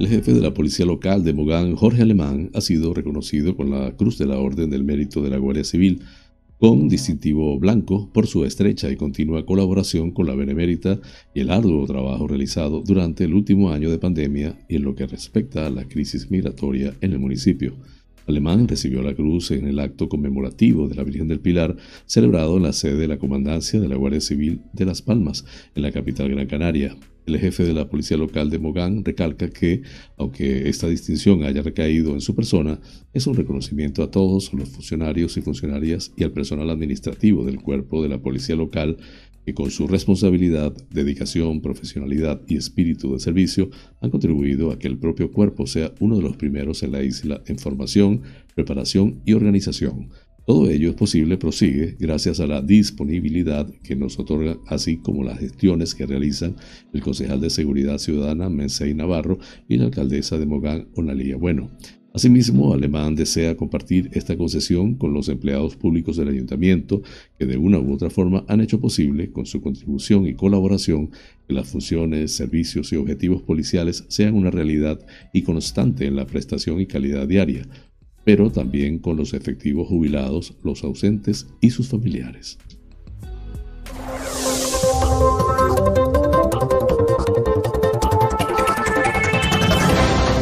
[0.00, 3.94] El jefe de la policía local de Mogán, Jorge Alemán, ha sido reconocido con la
[3.98, 6.00] Cruz de la Orden del Mérito de la Guardia Civil,
[6.58, 10.98] con distintivo blanco por su estrecha y continua colaboración con la Benemérita
[11.34, 15.06] y el arduo trabajo realizado durante el último año de pandemia y en lo que
[15.06, 17.74] respecta a la crisis migratoria en el municipio.
[18.26, 21.76] Alemán recibió la cruz en el acto conmemorativo de la Virgen del Pilar,
[22.06, 25.44] celebrado en la sede de la Comandancia de la Guardia Civil de Las Palmas,
[25.74, 26.96] en la capital Gran Canaria.
[27.30, 29.82] El jefe de la policía local de Mogán recalca que,
[30.16, 32.80] aunque esta distinción haya recaído en su persona,
[33.12, 38.02] es un reconocimiento a todos los funcionarios y funcionarias y al personal administrativo del cuerpo
[38.02, 38.96] de la policía local
[39.46, 43.70] que con su responsabilidad, dedicación, profesionalidad y espíritu de servicio
[44.00, 47.42] han contribuido a que el propio cuerpo sea uno de los primeros en la isla
[47.46, 48.22] en formación,
[48.56, 50.10] preparación y organización.
[50.50, 55.38] Todo ello es posible, prosigue, gracias a la disponibilidad que nos otorga, así como las
[55.38, 56.56] gestiones que realizan
[56.92, 59.38] el concejal de Seguridad Ciudadana Mensei Navarro
[59.68, 61.70] y la alcaldesa de Mogán, Onalía Bueno.
[62.12, 67.00] Asimismo, Alemán desea compartir esta concesión con los empleados públicos del ayuntamiento
[67.38, 71.10] que de una u otra forma han hecho posible, con su contribución y colaboración,
[71.46, 74.98] que las funciones, servicios y objetivos policiales sean una realidad
[75.32, 77.68] y constante en la prestación y calidad diaria,
[78.24, 82.58] pero también con los efectivos jubilados, los ausentes y sus familiares.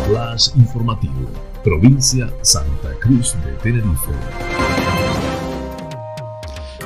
[0.06, 1.28] Flash informativo,
[1.62, 4.47] provincia Santa Cruz de Tenerife.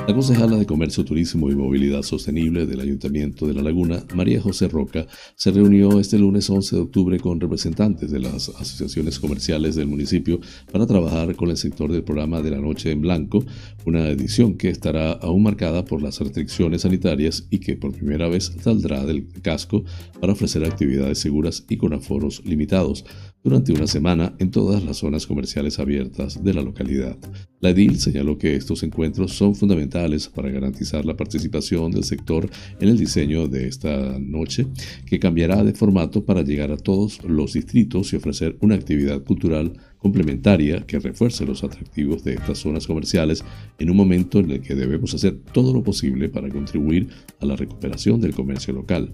[0.05, 4.67] La concejala de Comercio, Turismo y Movilidad Sostenible del Ayuntamiento de La Laguna, María José
[4.67, 9.87] Roca, se reunió este lunes 11 de octubre con representantes de las asociaciones comerciales del
[9.87, 10.41] municipio
[10.73, 13.45] para trabajar con el sector del programa de la Noche en Blanco,
[13.85, 18.51] una edición que estará aún marcada por las restricciones sanitarias y que por primera vez
[18.61, 19.85] saldrá del casco
[20.19, 23.05] para ofrecer actividades seguras y con aforos limitados
[23.41, 27.17] durante una semana en todas las zonas comerciales abiertas de la localidad.
[27.59, 29.92] La edil señaló que estos encuentros son fundamentales
[30.33, 34.67] para garantizar la participación del sector en el diseño de esta noche,
[35.05, 39.73] que cambiará de formato para llegar a todos los distritos y ofrecer una actividad cultural
[39.99, 43.43] complementaria que refuerce los atractivos de estas zonas comerciales
[43.79, 47.07] en un momento en el que debemos hacer todo lo posible para contribuir
[47.39, 49.13] a la recuperación del comercio local.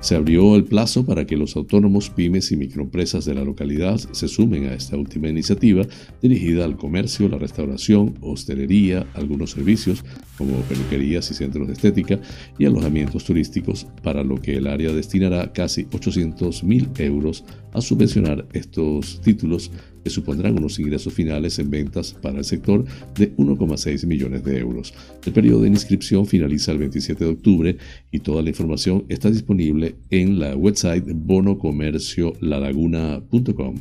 [0.00, 4.28] Se abrió el plazo para que los autónomos, pymes y microempresas de la localidad se
[4.28, 5.82] sumen a esta última iniciativa
[6.22, 10.02] dirigida al comercio, la restauración, hostelería, algunos servicios
[10.38, 12.18] como peluquerías y centros de estética
[12.58, 17.44] y alojamientos turísticos, para lo que el área destinará casi 800 mil euros
[17.74, 19.70] a subvencionar estos títulos
[20.02, 22.84] que supondrán unos ingresos finales en ventas para el sector
[23.14, 24.92] de 1,6 millones de euros.
[25.24, 27.78] El periodo de inscripción finaliza el 27 de octubre
[28.10, 33.76] y toda la información está disponible en la website bonocomerciolalaguna.com.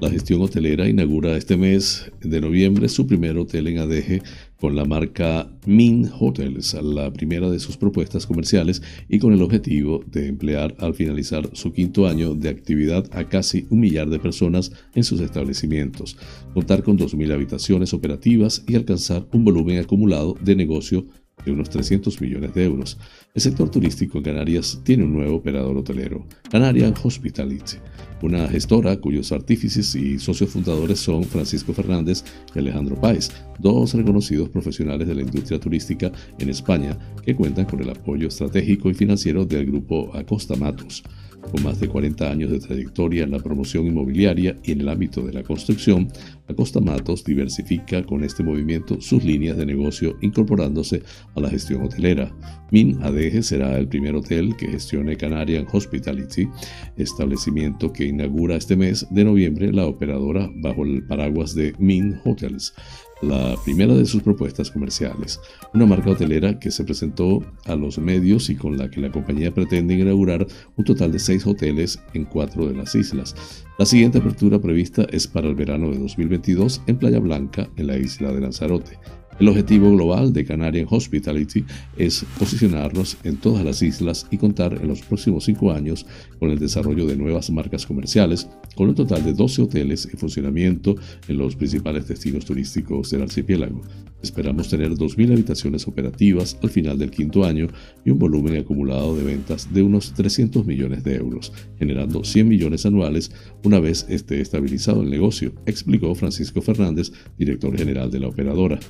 [0.00, 4.22] La gestión hotelera inaugura este mes de noviembre su primer hotel en Adeje
[4.60, 10.02] con la marca Min Hotels, la primera de sus propuestas comerciales y con el objetivo
[10.06, 14.72] de emplear al finalizar su quinto año de actividad a casi un millar de personas
[14.94, 16.16] en sus establecimientos,
[16.54, 21.06] contar con 2.000 habitaciones operativas y alcanzar un volumen acumulado de negocio
[21.48, 22.98] de unos 300 millones de euros.
[23.34, 27.76] El sector turístico en Canarias tiene un nuevo operador hotelero, Canarian Hospitality,
[28.22, 32.24] una gestora cuyos artífices y socios fundadores son Francisco Fernández
[32.54, 37.80] y Alejandro Páez, dos reconocidos profesionales de la industria turística en España que cuentan con
[37.80, 41.02] el apoyo estratégico y financiero del grupo Acosta Matus.
[41.50, 45.22] Con más de 40 años de trayectoria en la promoción inmobiliaria y en el ámbito
[45.22, 46.08] de la construcción,
[46.46, 51.02] Acosta Matos diversifica con este movimiento sus líneas de negocio incorporándose
[51.34, 52.30] a la gestión hotelera.
[52.70, 56.48] Min ADG será el primer hotel que gestione Canarian Hospitality,
[56.96, 62.74] establecimiento que inaugura este mes de noviembre la operadora bajo el paraguas de Min Hotels
[63.22, 65.40] la primera de sus propuestas comerciales,
[65.74, 69.52] una marca hotelera que se presentó a los medios y con la que la compañía
[69.52, 70.46] pretende inaugurar
[70.76, 73.34] un total de seis hoteles en cuatro de las islas.
[73.78, 77.96] La siguiente apertura prevista es para el verano de 2022 en Playa Blanca, en la
[77.96, 78.98] isla de Lanzarote.
[79.40, 81.64] El objetivo global de Canarian Hospitality
[81.96, 86.06] es posicionarnos en todas las islas y contar en los próximos cinco años
[86.40, 90.96] con el desarrollo de nuevas marcas comerciales, con un total de 12 hoteles en funcionamiento
[91.28, 93.80] en los principales destinos turísticos del archipiélago.
[94.22, 97.68] Esperamos tener 2.000 habitaciones operativas al final del quinto año
[98.04, 102.84] y un volumen acumulado de ventas de unos 300 millones de euros, generando 100 millones
[102.84, 103.30] anuales
[103.64, 108.80] una vez esté estabilizado el negocio, explicó Francisco Fernández, director general de la operadora.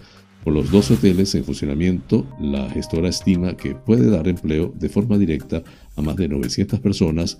[0.44, 5.18] Con los dos hoteles en funcionamiento, la gestora estima que puede dar empleo de forma
[5.18, 5.62] directa
[5.98, 7.38] a más de 900 personas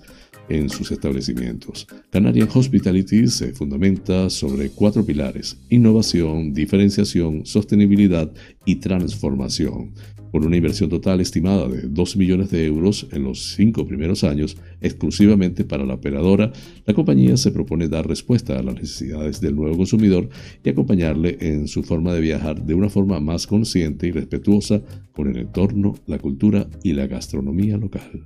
[0.49, 1.87] en sus establecimientos.
[2.09, 8.31] Canarian Hospitality se fundamenta sobre cuatro pilares, innovación, diferenciación, sostenibilidad
[8.69, 9.91] y transformación.
[10.31, 14.57] Con una inversión total estimada de 2 millones de euros en los cinco primeros años,
[14.79, 16.51] exclusivamente para la operadora,
[16.85, 20.29] la compañía se propone dar respuesta a las necesidades del nuevo consumidor
[20.63, 25.29] y acompañarle en su forma de viajar de una forma más consciente y respetuosa con
[25.29, 28.23] el entorno, la cultura y la gastronomía local.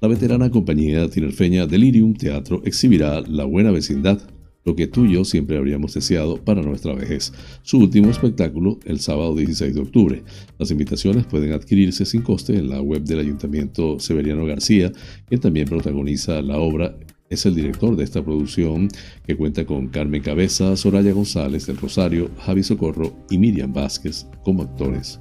[0.00, 4.20] La veterana compañía tinerfeña Delirium Teatro exhibirá La Buena Vecindad,
[4.64, 7.32] lo que tú y yo siempre habríamos deseado para nuestra vejez.
[7.62, 10.22] Su último espectáculo el sábado 16 de octubre.
[10.56, 14.92] Las invitaciones pueden adquirirse sin coste en la web del Ayuntamiento Severiano García,
[15.26, 16.96] quien también protagoniza la obra
[17.30, 18.88] es el director de esta producción
[19.26, 24.62] que cuenta con Carmen Cabeza, Soraya González del Rosario, Javi Socorro y Miriam Vázquez como
[24.62, 25.20] actores.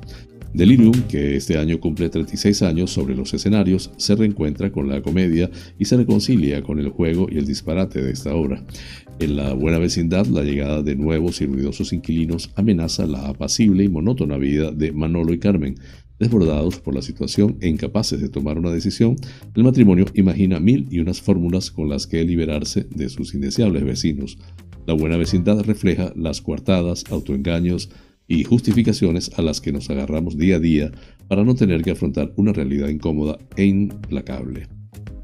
[0.57, 5.51] Delirium, que este año cumple 36 años sobre los escenarios, se reencuentra con la comedia
[5.77, 8.65] y se reconcilia con el juego y el disparate de esta obra.
[9.19, 13.89] En la buena vecindad, la llegada de nuevos y ruidosos inquilinos amenaza la apacible y
[13.89, 15.75] monótona vida de Manolo y Carmen.
[16.17, 19.15] Desbordados por la situación e incapaces de tomar una decisión,
[19.53, 24.39] el matrimonio imagina mil y unas fórmulas con las que liberarse de sus indeseables vecinos.
[24.87, 27.91] La buena vecindad refleja las coartadas, autoengaños
[28.27, 30.91] y justificaciones a las que nos agarramos día a día
[31.27, 34.67] para no tener que afrontar una realidad incómoda e implacable.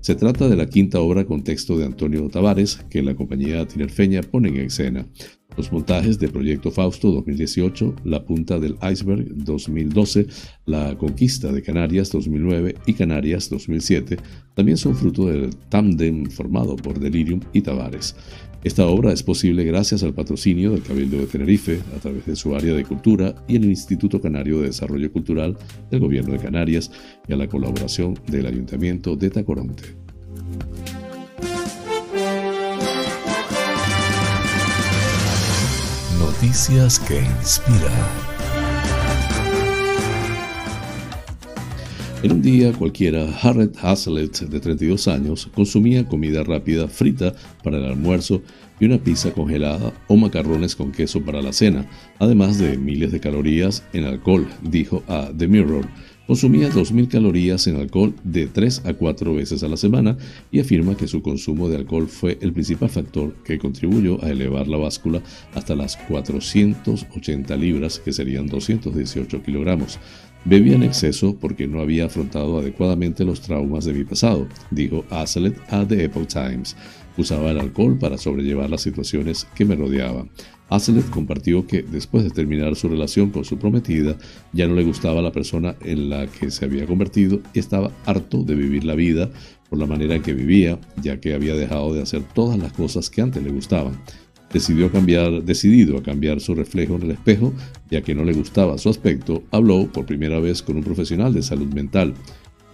[0.04, 4.22] Se trata de la quinta obra con texto de Antonio Tavares que la compañía tinerfeña
[4.22, 5.08] pone en escena.
[5.56, 10.28] Los montajes de Proyecto Fausto 2018, La Punta del Iceberg 2012,
[10.66, 14.18] La Conquista de Canarias 2009 y Canarias 2007
[14.56, 18.14] también son fruto del tándem formado por Delirium y Tavares.
[18.64, 22.56] Esta obra es posible gracias al patrocinio del Cabildo de Tenerife a través de su
[22.56, 25.58] área de cultura y el Instituto Canario de Desarrollo Cultural
[25.92, 26.90] del Gobierno de Canarias
[27.28, 29.84] y a la colaboración del Ayuntamiento de Tacoronte.
[36.18, 38.33] Noticias que inspiran.
[42.24, 47.84] En un día cualquiera, Harriet Hazlitt, de 32 años, consumía comida rápida frita para el
[47.84, 48.42] almuerzo
[48.80, 51.86] y una pizza congelada o macarrones con queso para la cena,
[52.20, 55.86] además de miles de calorías en alcohol, dijo a The Mirror.
[56.26, 60.16] Consumía 2.000 calorías en alcohol de 3 a 4 veces a la semana
[60.50, 64.70] y afirma que su consumo de alcohol fue el principal factor que contribuyó a elevar
[64.70, 65.22] la báscula
[65.54, 70.00] hasta las 480 libras, que serían 218 kilogramos.
[70.46, 75.56] Bebía en exceso porque no había afrontado adecuadamente los traumas de mi pasado, dijo Hazlitt
[75.70, 76.76] a The Epoch Times.
[77.16, 80.30] Usaba el alcohol para sobrellevar las situaciones que me rodeaban.
[80.68, 84.18] Hazlitt compartió que después de terminar su relación con su prometida,
[84.52, 88.44] ya no le gustaba la persona en la que se había convertido y estaba harto
[88.44, 89.30] de vivir la vida
[89.70, 93.10] por la manera en que vivía, ya que había dejado de hacer todas las cosas
[93.10, 93.98] que antes le gustaban
[94.54, 97.54] decidió cambiar, decidido a cambiar su reflejo en el espejo,
[97.90, 101.42] ya que no le gustaba su aspecto, habló por primera vez con un profesional de
[101.42, 102.14] salud mental.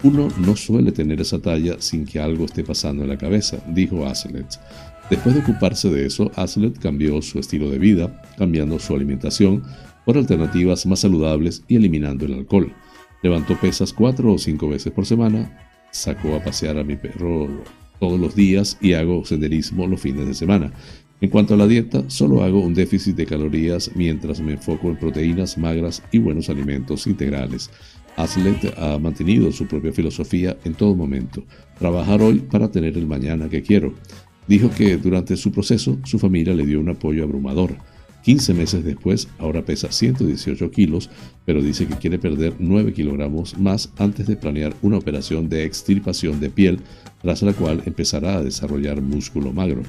[0.04, 4.06] Uno no suele tener esa talla sin que algo esté pasando en la cabeza, dijo
[4.06, 4.60] Aslet.
[5.10, 9.64] Después de ocuparse de eso, Aslet cambió su estilo de vida, cambiando su alimentación
[10.06, 12.74] por alternativas más saludables y eliminando el alcohol.
[13.24, 15.58] Levantó pesas cuatro o cinco veces por semana,
[15.92, 17.48] sacó a pasear a mi perro
[18.00, 20.72] todos los días y hago senderismo los fines de semana.
[21.22, 24.96] En cuanto a la dieta, solo hago un déficit de calorías mientras me enfoco en
[24.96, 27.70] proteínas magras y buenos alimentos integrales.
[28.16, 31.44] Aslet ha mantenido su propia filosofía en todo momento,
[31.78, 33.94] trabajar hoy para tener el mañana que quiero.
[34.48, 37.76] Dijo que durante su proceso su familia le dio un apoyo abrumador.
[38.24, 41.10] 15 meses después, ahora pesa 118 kilos,
[41.46, 46.40] pero dice que quiere perder 9 kilogramos más antes de planear una operación de extirpación
[46.40, 46.80] de piel,
[47.22, 49.84] tras la cual empezará a desarrollar músculo magro.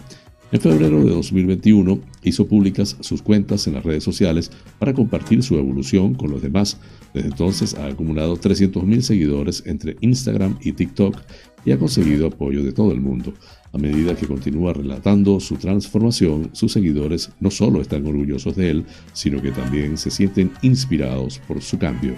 [0.52, 5.56] En febrero de 2021 hizo públicas sus cuentas en las redes sociales para compartir su
[5.56, 6.80] evolución con los demás.
[7.14, 11.16] Desde entonces ha acumulado 300.000 seguidores entre Instagram y TikTok
[11.64, 13.32] y ha conseguido apoyo de todo el mundo.
[13.72, 18.86] A medida que continúa relatando su transformación, sus seguidores no solo están orgullosos de él,
[19.12, 22.14] sino que también se sienten inspirados por su cambio.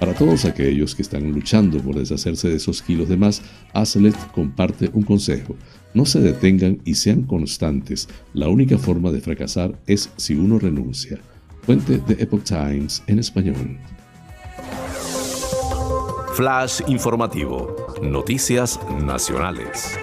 [0.00, 3.40] Para todos aquellos que están luchando por deshacerse de esos kilos de más,
[3.72, 5.56] Aslet comparte un consejo.
[5.96, 8.06] No se detengan y sean constantes.
[8.34, 11.18] La única forma de fracasar es si uno renuncia.
[11.62, 13.78] Fuente de Epoch Times en español.
[16.34, 17.74] Flash informativo.
[18.02, 19.98] Noticias nacionales.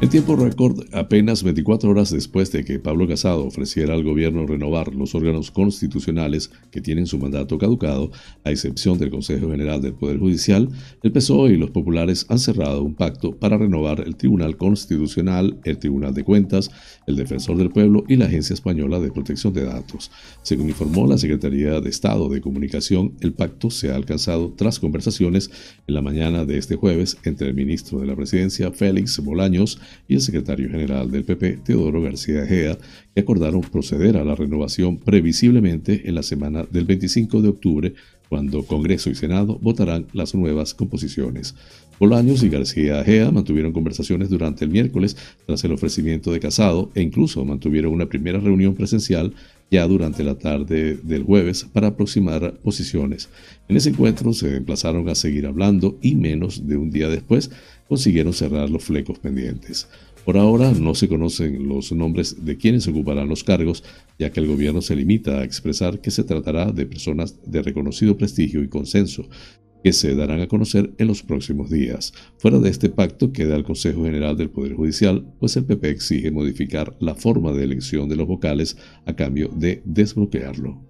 [0.00, 4.94] En tiempo récord, apenas 24 horas después de que Pablo Casado ofreciera al gobierno renovar
[4.94, 8.12] los órganos constitucionales que tienen su mandato caducado,
[8.44, 10.68] a excepción del Consejo General del Poder Judicial,
[11.02, 15.78] el PSOE y los populares han cerrado un pacto para renovar el Tribunal Constitucional, el
[15.78, 16.70] Tribunal de Cuentas,
[17.08, 20.12] el Defensor del Pueblo y la Agencia Española de Protección de Datos.
[20.42, 25.50] Según informó la Secretaría de Estado de Comunicación, el pacto se ha alcanzado tras conversaciones
[25.88, 30.14] en la mañana de este jueves entre el ministro de la Presidencia, Félix Bolaños, y
[30.14, 32.78] el secretario general del PP, Teodoro García Gea,
[33.14, 37.94] que acordaron proceder a la renovación previsiblemente en la semana del 25 de octubre,
[38.28, 41.54] cuando Congreso y Senado votarán las nuevas composiciones.
[41.98, 45.16] Bolaños y García Gea mantuvieron conversaciones durante el miércoles
[45.46, 49.32] tras el ofrecimiento de Casado e incluso mantuvieron una primera reunión presencial
[49.70, 53.28] ya durante la tarde del jueves para aproximar posiciones.
[53.68, 57.50] En ese encuentro se emplazaron a seguir hablando y menos de un día después
[57.88, 59.88] consiguieron cerrar los flecos pendientes.
[60.24, 63.82] Por ahora no se conocen los nombres de quienes ocuparán los cargos,
[64.18, 68.16] ya que el gobierno se limita a expresar que se tratará de personas de reconocido
[68.16, 69.26] prestigio y consenso,
[69.82, 72.12] que se darán a conocer en los próximos días.
[72.36, 76.30] Fuera de este pacto queda el Consejo General del Poder Judicial, pues el PP exige
[76.30, 78.76] modificar la forma de elección de los vocales
[79.06, 80.87] a cambio de desbloquearlo.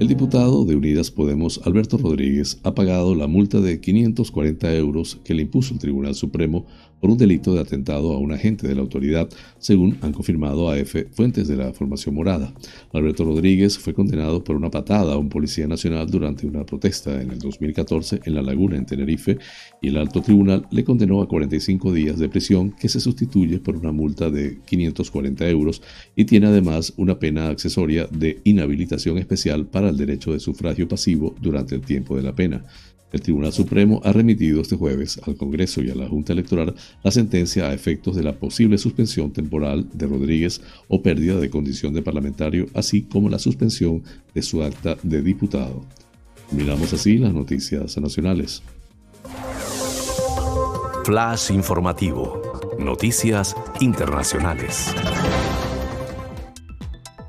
[0.00, 5.34] El diputado de Unidas Podemos, Alberto Rodríguez, ha pagado la multa de 540 euros que
[5.34, 6.66] le impuso el Tribunal Supremo
[7.00, 9.28] por un delito de atentado a un agente de la autoridad,
[9.58, 12.52] según han confirmado a F fuentes de la formación morada.
[12.92, 17.30] Alberto Rodríguez fue condenado por una patada a un policía nacional durante una protesta en
[17.30, 19.38] el 2014 en La Laguna, en Tenerife,
[19.80, 23.76] y el alto tribunal le condenó a 45 días de prisión que se sustituye por
[23.76, 25.82] una multa de 540 euros
[26.16, 31.34] y tiene además una pena accesoria de inhabilitación especial para el derecho de sufragio pasivo
[31.40, 32.64] durante el tiempo de la pena.
[33.10, 37.10] El Tribunal Supremo ha remitido este jueves al Congreso y a la Junta Electoral la
[37.10, 42.02] sentencia a efectos de la posible suspensión temporal de Rodríguez o pérdida de condición de
[42.02, 44.02] parlamentario, así como la suspensión
[44.34, 45.84] de su acta de diputado.
[46.50, 48.62] Miramos así las noticias nacionales.
[51.04, 52.42] Flash informativo.
[52.78, 54.94] Noticias internacionales.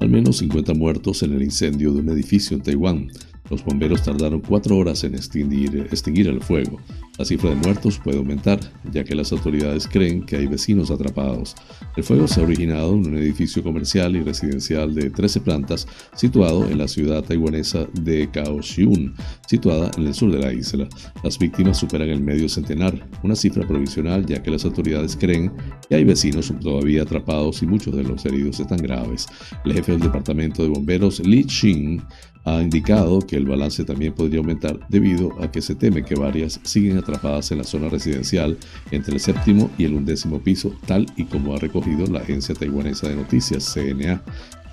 [0.02, 3.10] Al menos 50 muertos en el incendio de un edificio en Taiwán.
[3.50, 5.88] Los bomberos tardaron cuatro horas en extinguir,
[6.28, 6.80] el fuego.
[7.18, 8.60] La cifra de muertos puede aumentar,
[8.92, 11.56] ya que las autoridades creen que hay vecinos atrapados.
[11.98, 16.66] El fuego se ha originado en un edificio comercial y residencial de 13 plantas situado
[16.70, 19.14] en la ciudad taiwanesa de Kaohsiung,
[19.48, 20.88] situada en el sur de la isla.
[21.24, 25.52] Las víctimas superan el medio centenar, una cifra provisional ya que las autoridades creen
[25.90, 29.28] que hay vecinos todavía atrapados y muchos de los heridos están graves.
[29.66, 32.02] El jefe del departamento de bomberos, Li Xing,
[32.50, 36.60] ha indicado que el balance también podría aumentar debido a que se teme que varias
[36.64, 38.58] siguen atrapadas en la zona residencial
[38.92, 43.08] entre el séptimo y el undécimo piso, tal y como ha recogido la agencia taiwanesa
[43.08, 44.24] de noticias CNA.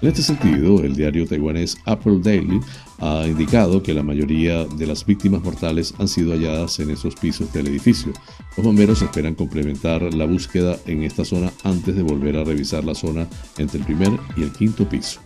[0.03, 2.61] En este sentido, el diario taiwanés Apple Daily
[2.99, 7.51] ha indicado que la mayoría de las víctimas mortales han sido halladas en esos pisos
[7.53, 8.13] del edificio.
[8.57, 12.95] Los bomberos esperan complementar la búsqueda en esta zona antes de volver a revisar la
[12.95, 13.27] zona
[13.59, 15.21] entre el primer y el quinto piso.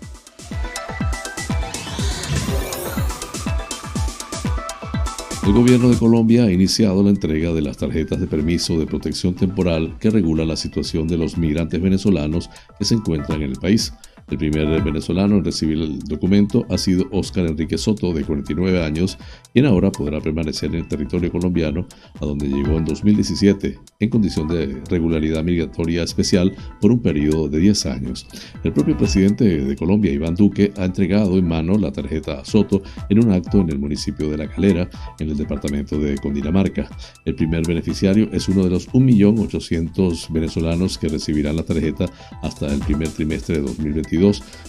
[5.43, 9.35] El gobierno de Colombia ha iniciado la entrega de las tarjetas de permiso de protección
[9.35, 13.93] temporal que regula la situación de los migrantes venezolanos que se encuentran en el país.
[14.31, 19.19] El primer venezolano en recibir el documento ha sido Óscar Enrique Soto, de 49 años,
[19.53, 21.85] quien ahora podrá permanecer en el territorio colombiano,
[22.21, 27.59] a donde llegó en 2017, en condición de regularidad migratoria especial por un periodo de
[27.59, 28.29] 10 años.
[28.63, 32.83] El propio presidente de Colombia, Iván Duque, ha entregado en mano la tarjeta a Soto
[33.09, 36.89] en un acto en el municipio de La Calera, en el departamento de Condinamarca.
[37.25, 42.07] El primer beneficiario es uno de los 1.800.000 venezolanos que recibirán la tarjeta
[42.43, 44.20] hasta el primer trimestre de 2022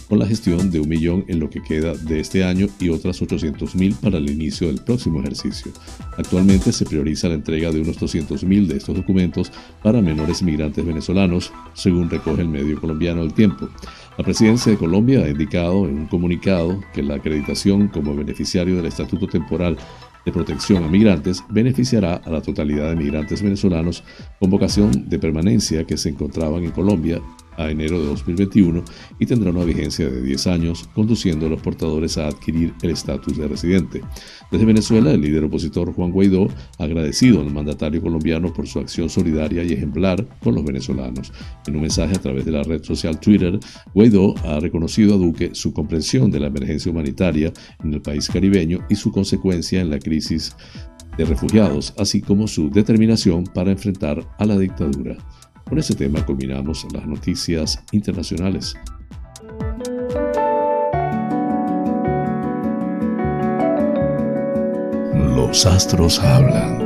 [0.08, 3.20] con la gestión de un millón en lo que queda de este año y otras
[3.20, 5.72] 800.000 para el inicio del próximo ejercicio.
[6.16, 11.52] Actualmente se prioriza la entrega de unos 200.000 de estos documentos para menores migrantes venezolanos,
[11.74, 13.68] según recoge el medio colombiano El Tiempo.
[14.18, 18.86] La presidencia de Colombia ha indicado en un comunicado que la acreditación como beneficiario del
[18.86, 19.76] Estatuto Temporal
[20.24, 24.04] de Protección a Migrantes beneficiará a la totalidad de migrantes venezolanos
[24.38, 27.20] con vocación de permanencia que se encontraban en Colombia
[27.56, 28.84] a enero de 2021
[29.18, 33.36] y tendrá una vigencia de 10 años, conduciendo a los portadores a adquirir el estatus
[33.36, 34.02] de residente.
[34.50, 36.48] Desde Venezuela, el líder opositor Juan Guaidó
[36.78, 41.32] ha agradecido al mandatario colombiano por su acción solidaria y ejemplar con los venezolanos.
[41.66, 43.58] En un mensaje a través de la red social Twitter,
[43.94, 48.80] Guaidó ha reconocido a Duque su comprensión de la emergencia humanitaria en el país caribeño
[48.88, 50.54] y su consecuencia en la crisis
[51.16, 55.16] de refugiados, así como su determinación para enfrentar a la dictadura.
[55.68, 58.74] Con ese tema combinamos las noticias internacionales.
[65.34, 66.82] Los astros hablan.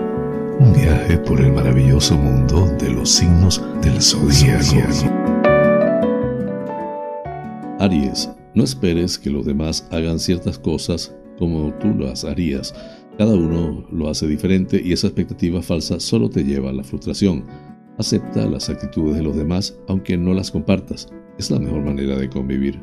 [0.58, 5.10] Un viaje por el maravilloso mundo de los signos del zodíaco.
[7.78, 12.74] Aries, no esperes que los demás hagan ciertas cosas como tú las harías.
[13.18, 17.44] Cada uno lo hace diferente y esa expectativa falsa solo te lleva a la frustración.
[17.98, 21.08] Acepta las actitudes de los demás aunque no las compartas.
[21.38, 22.80] Es la mejor manera de convivir.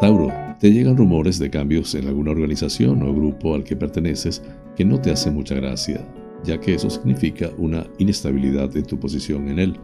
[0.00, 4.42] Tauro, te llegan rumores de cambios en alguna organización o grupo al que perteneces
[4.74, 6.06] que no te hacen mucha gracia,
[6.44, 9.80] ya que eso significa una inestabilidad en tu posición en él.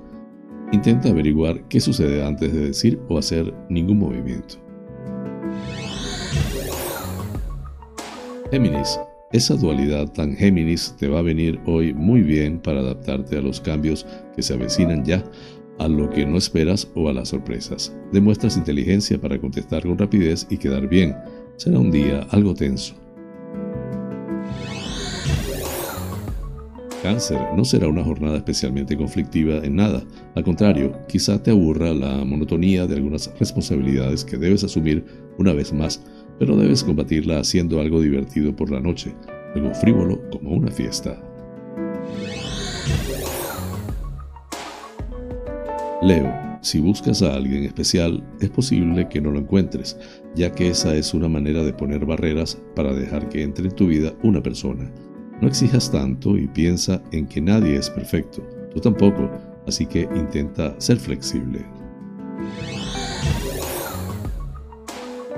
[0.72, 4.56] Intenta averiguar qué sucede antes de decir o hacer ningún movimiento.
[8.50, 8.98] Géminis,
[9.32, 13.60] esa dualidad tan Géminis te va a venir hoy muy bien para adaptarte a los
[13.60, 14.06] cambios
[14.36, 15.24] que se avecinan ya,
[15.78, 17.96] a lo que no esperas o a las sorpresas.
[18.12, 21.16] Demuestras inteligencia para contestar con rapidez y quedar bien.
[21.56, 22.94] Será un día algo tenso.
[27.02, 30.04] Cáncer, no será una jornada especialmente conflictiva en nada.
[30.36, 35.04] Al contrario, quizá te aburra la monotonía de algunas responsabilidades que debes asumir
[35.36, 36.00] una vez más,
[36.38, 39.14] pero debes combatirla haciendo algo divertido por la noche,
[39.54, 41.20] algo frívolo como una fiesta.
[46.02, 49.98] Leo, si buscas a alguien especial, es posible que no lo encuentres,
[50.34, 53.86] ya que esa es una manera de poner barreras para dejar que entre en tu
[53.86, 54.90] vida una persona.
[55.40, 59.30] No exijas tanto y piensa en que nadie es perfecto, tú tampoco,
[59.66, 61.64] así que intenta ser flexible.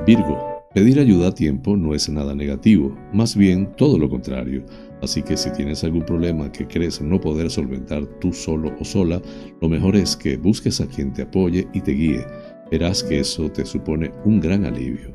[0.06, 4.66] Virgo, pedir ayuda a tiempo no es nada negativo, más bien todo lo contrario.
[5.00, 9.22] Así que si tienes algún problema que crees no poder solventar tú solo o sola,
[9.62, 12.26] lo mejor es que busques a quien te apoye y te guíe.
[12.70, 15.14] Verás que eso te supone un gran alivio.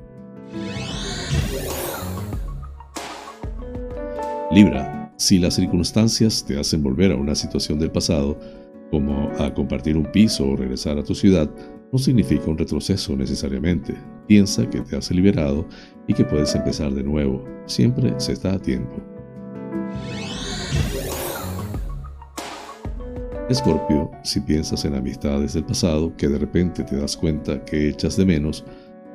[4.51, 8.39] Libra, si las circunstancias te hacen volver a una situación del pasado,
[8.91, 11.49] como a compartir un piso o regresar a tu ciudad,
[11.91, 13.95] no significa un retroceso necesariamente.
[14.27, 15.67] Piensa que te has liberado
[16.07, 17.43] y que puedes empezar de nuevo.
[17.65, 19.01] Siempre se está a tiempo.
[23.49, 28.15] Escorpio, si piensas en amistades del pasado que de repente te das cuenta que echas
[28.15, 28.63] de menos,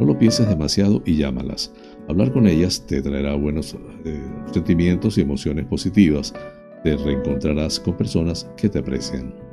[0.01, 1.73] no lo pienses demasiado y llámalas.
[2.09, 4.21] Hablar con ellas te traerá buenos eh,
[4.53, 6.35] sentimientos y emociones positivas.
[6.83, 9.44] Te reencontrarás con personas que te aprecian.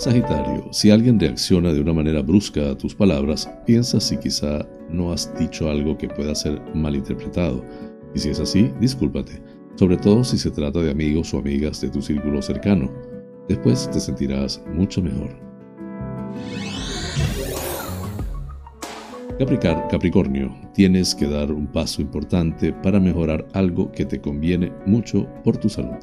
[0.00, 5.12] Sagitario, si alguien reacciona de una manera brusca a tus palabras, piensa si quizá no
[5.12, 7.62] has dicho algo que pueda ser malinterpretado.
[8.14, 9.42] Y si es así, discúlpate,
[9.74, 12.90] sobre todo si se trata de amigos o amigas de tu círculo cercano.
[13.46, 15.36] Después te sentirás mucho mejor.
[19.90, 25.58] Capricornio, tienes que dar un paso importante para mejorar algo que te conviene mucho por
[25.58, 25.98] tu salud.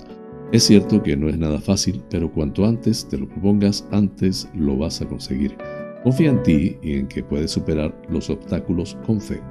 [0.53, 4.77] Es cierto que no es nada fácil, pero cuanto antes te lo propongas, antes lo
[4.77, 5.57] vas a conseguir.
[6.03, 9.41] Confía en ti y en que puedes superar los obstáculos con fe.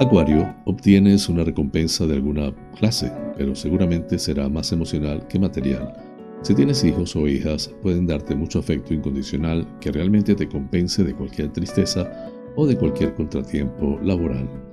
[0.00, 5.94] Acuario, obtienes una recompensa de alguna clase, pero seguramente será más emocional que material.
[6.42, 11.14] Si tienes hijos o hijas, pueden darte mucho afecto incondicional que realmente te compense de
[11.14, 12.10] cualquier tristeza
[12.56, 14.67] o de cualquier contratiempo laboral.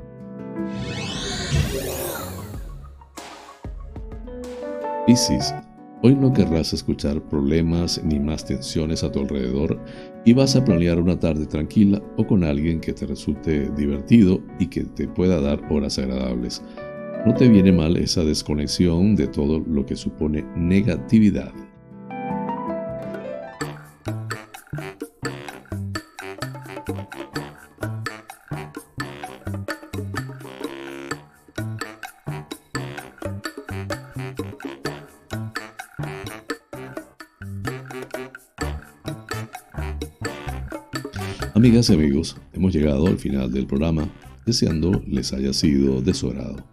[5.05, 5.53] Piscis,
[6.01, 9.79] hoy no querrás escuchar problemas ni más tensiones a tu alrededor
[10.25, 14.67] y vas a planear una tarde tranquila o con alguien que te resulte divertido y
[14.67, 16.63] que te pueda dar horas agradables.
[17.25, 21.53] No te viene mal esa desconexión de todo lo que supone negatividad.
[41.75, 44.07] Amigas amigos, hemos llegado al final del programa,
[44.45, 46.65] deseando les haya sido de su agrado.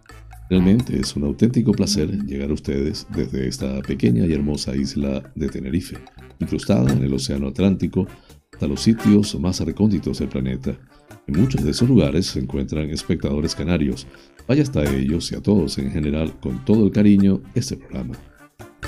[0.49, 5.49] Realmente es un auténtico placer llegar a ustedes desde esta pequeña y hermosa isla de
[5.49, 5.97] Tenerife,
[6.39, 8.07] incrustada en el Océano Atlántico,
[8.53, 10.79] hasta los sitios más recónditos del planeta.
[11.27, 14.07] En muchos de esos lugares se encuentran espectadores canarios.
[14.47, 18.13] Vaya hasta ellos y a todos en general con todo el cariño este programa.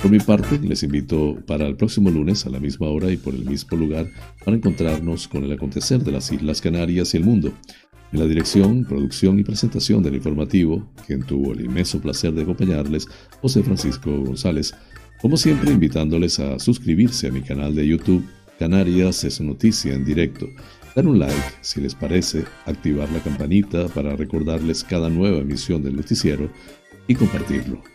[0.06, 3.34] Por mi parte, les invito para el próximo lunes a la misma hora y por
[3.34, 4.08] el mismo lugar
[4.44, 7.52] para encontrarnos con el acontecer de las Islas Canarias y el mundo.
[8.12, 13.08] En la dirección, producción y presentación del informativo, quien tuvo el inmenso placer de acompañarles,
[13.42, 14.76] José Francisco González,
[15.20, 18.24] como siempre invitándoles a suscribirse a mi canal de YouTube
[18.60, 20.48] Canarias es noticia en directo,
[20.96, 25.96] dar un like si les parece, activar la campanita para recordarles cada nueva emisión del
[25.96, 26.52] noticiero
[27.08, 27.95] y compartirlo.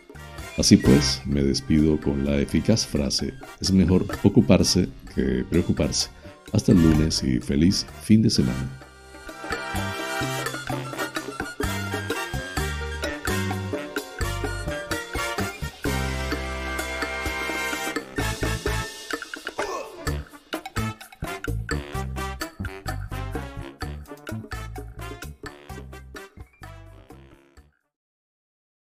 [0.61, 6.09] Así pues, me despido con la eficaz frase, es mejor ocuparse que preocuparse.
[6.53, 8.69] Hasta el lunes y feliz fin de semana.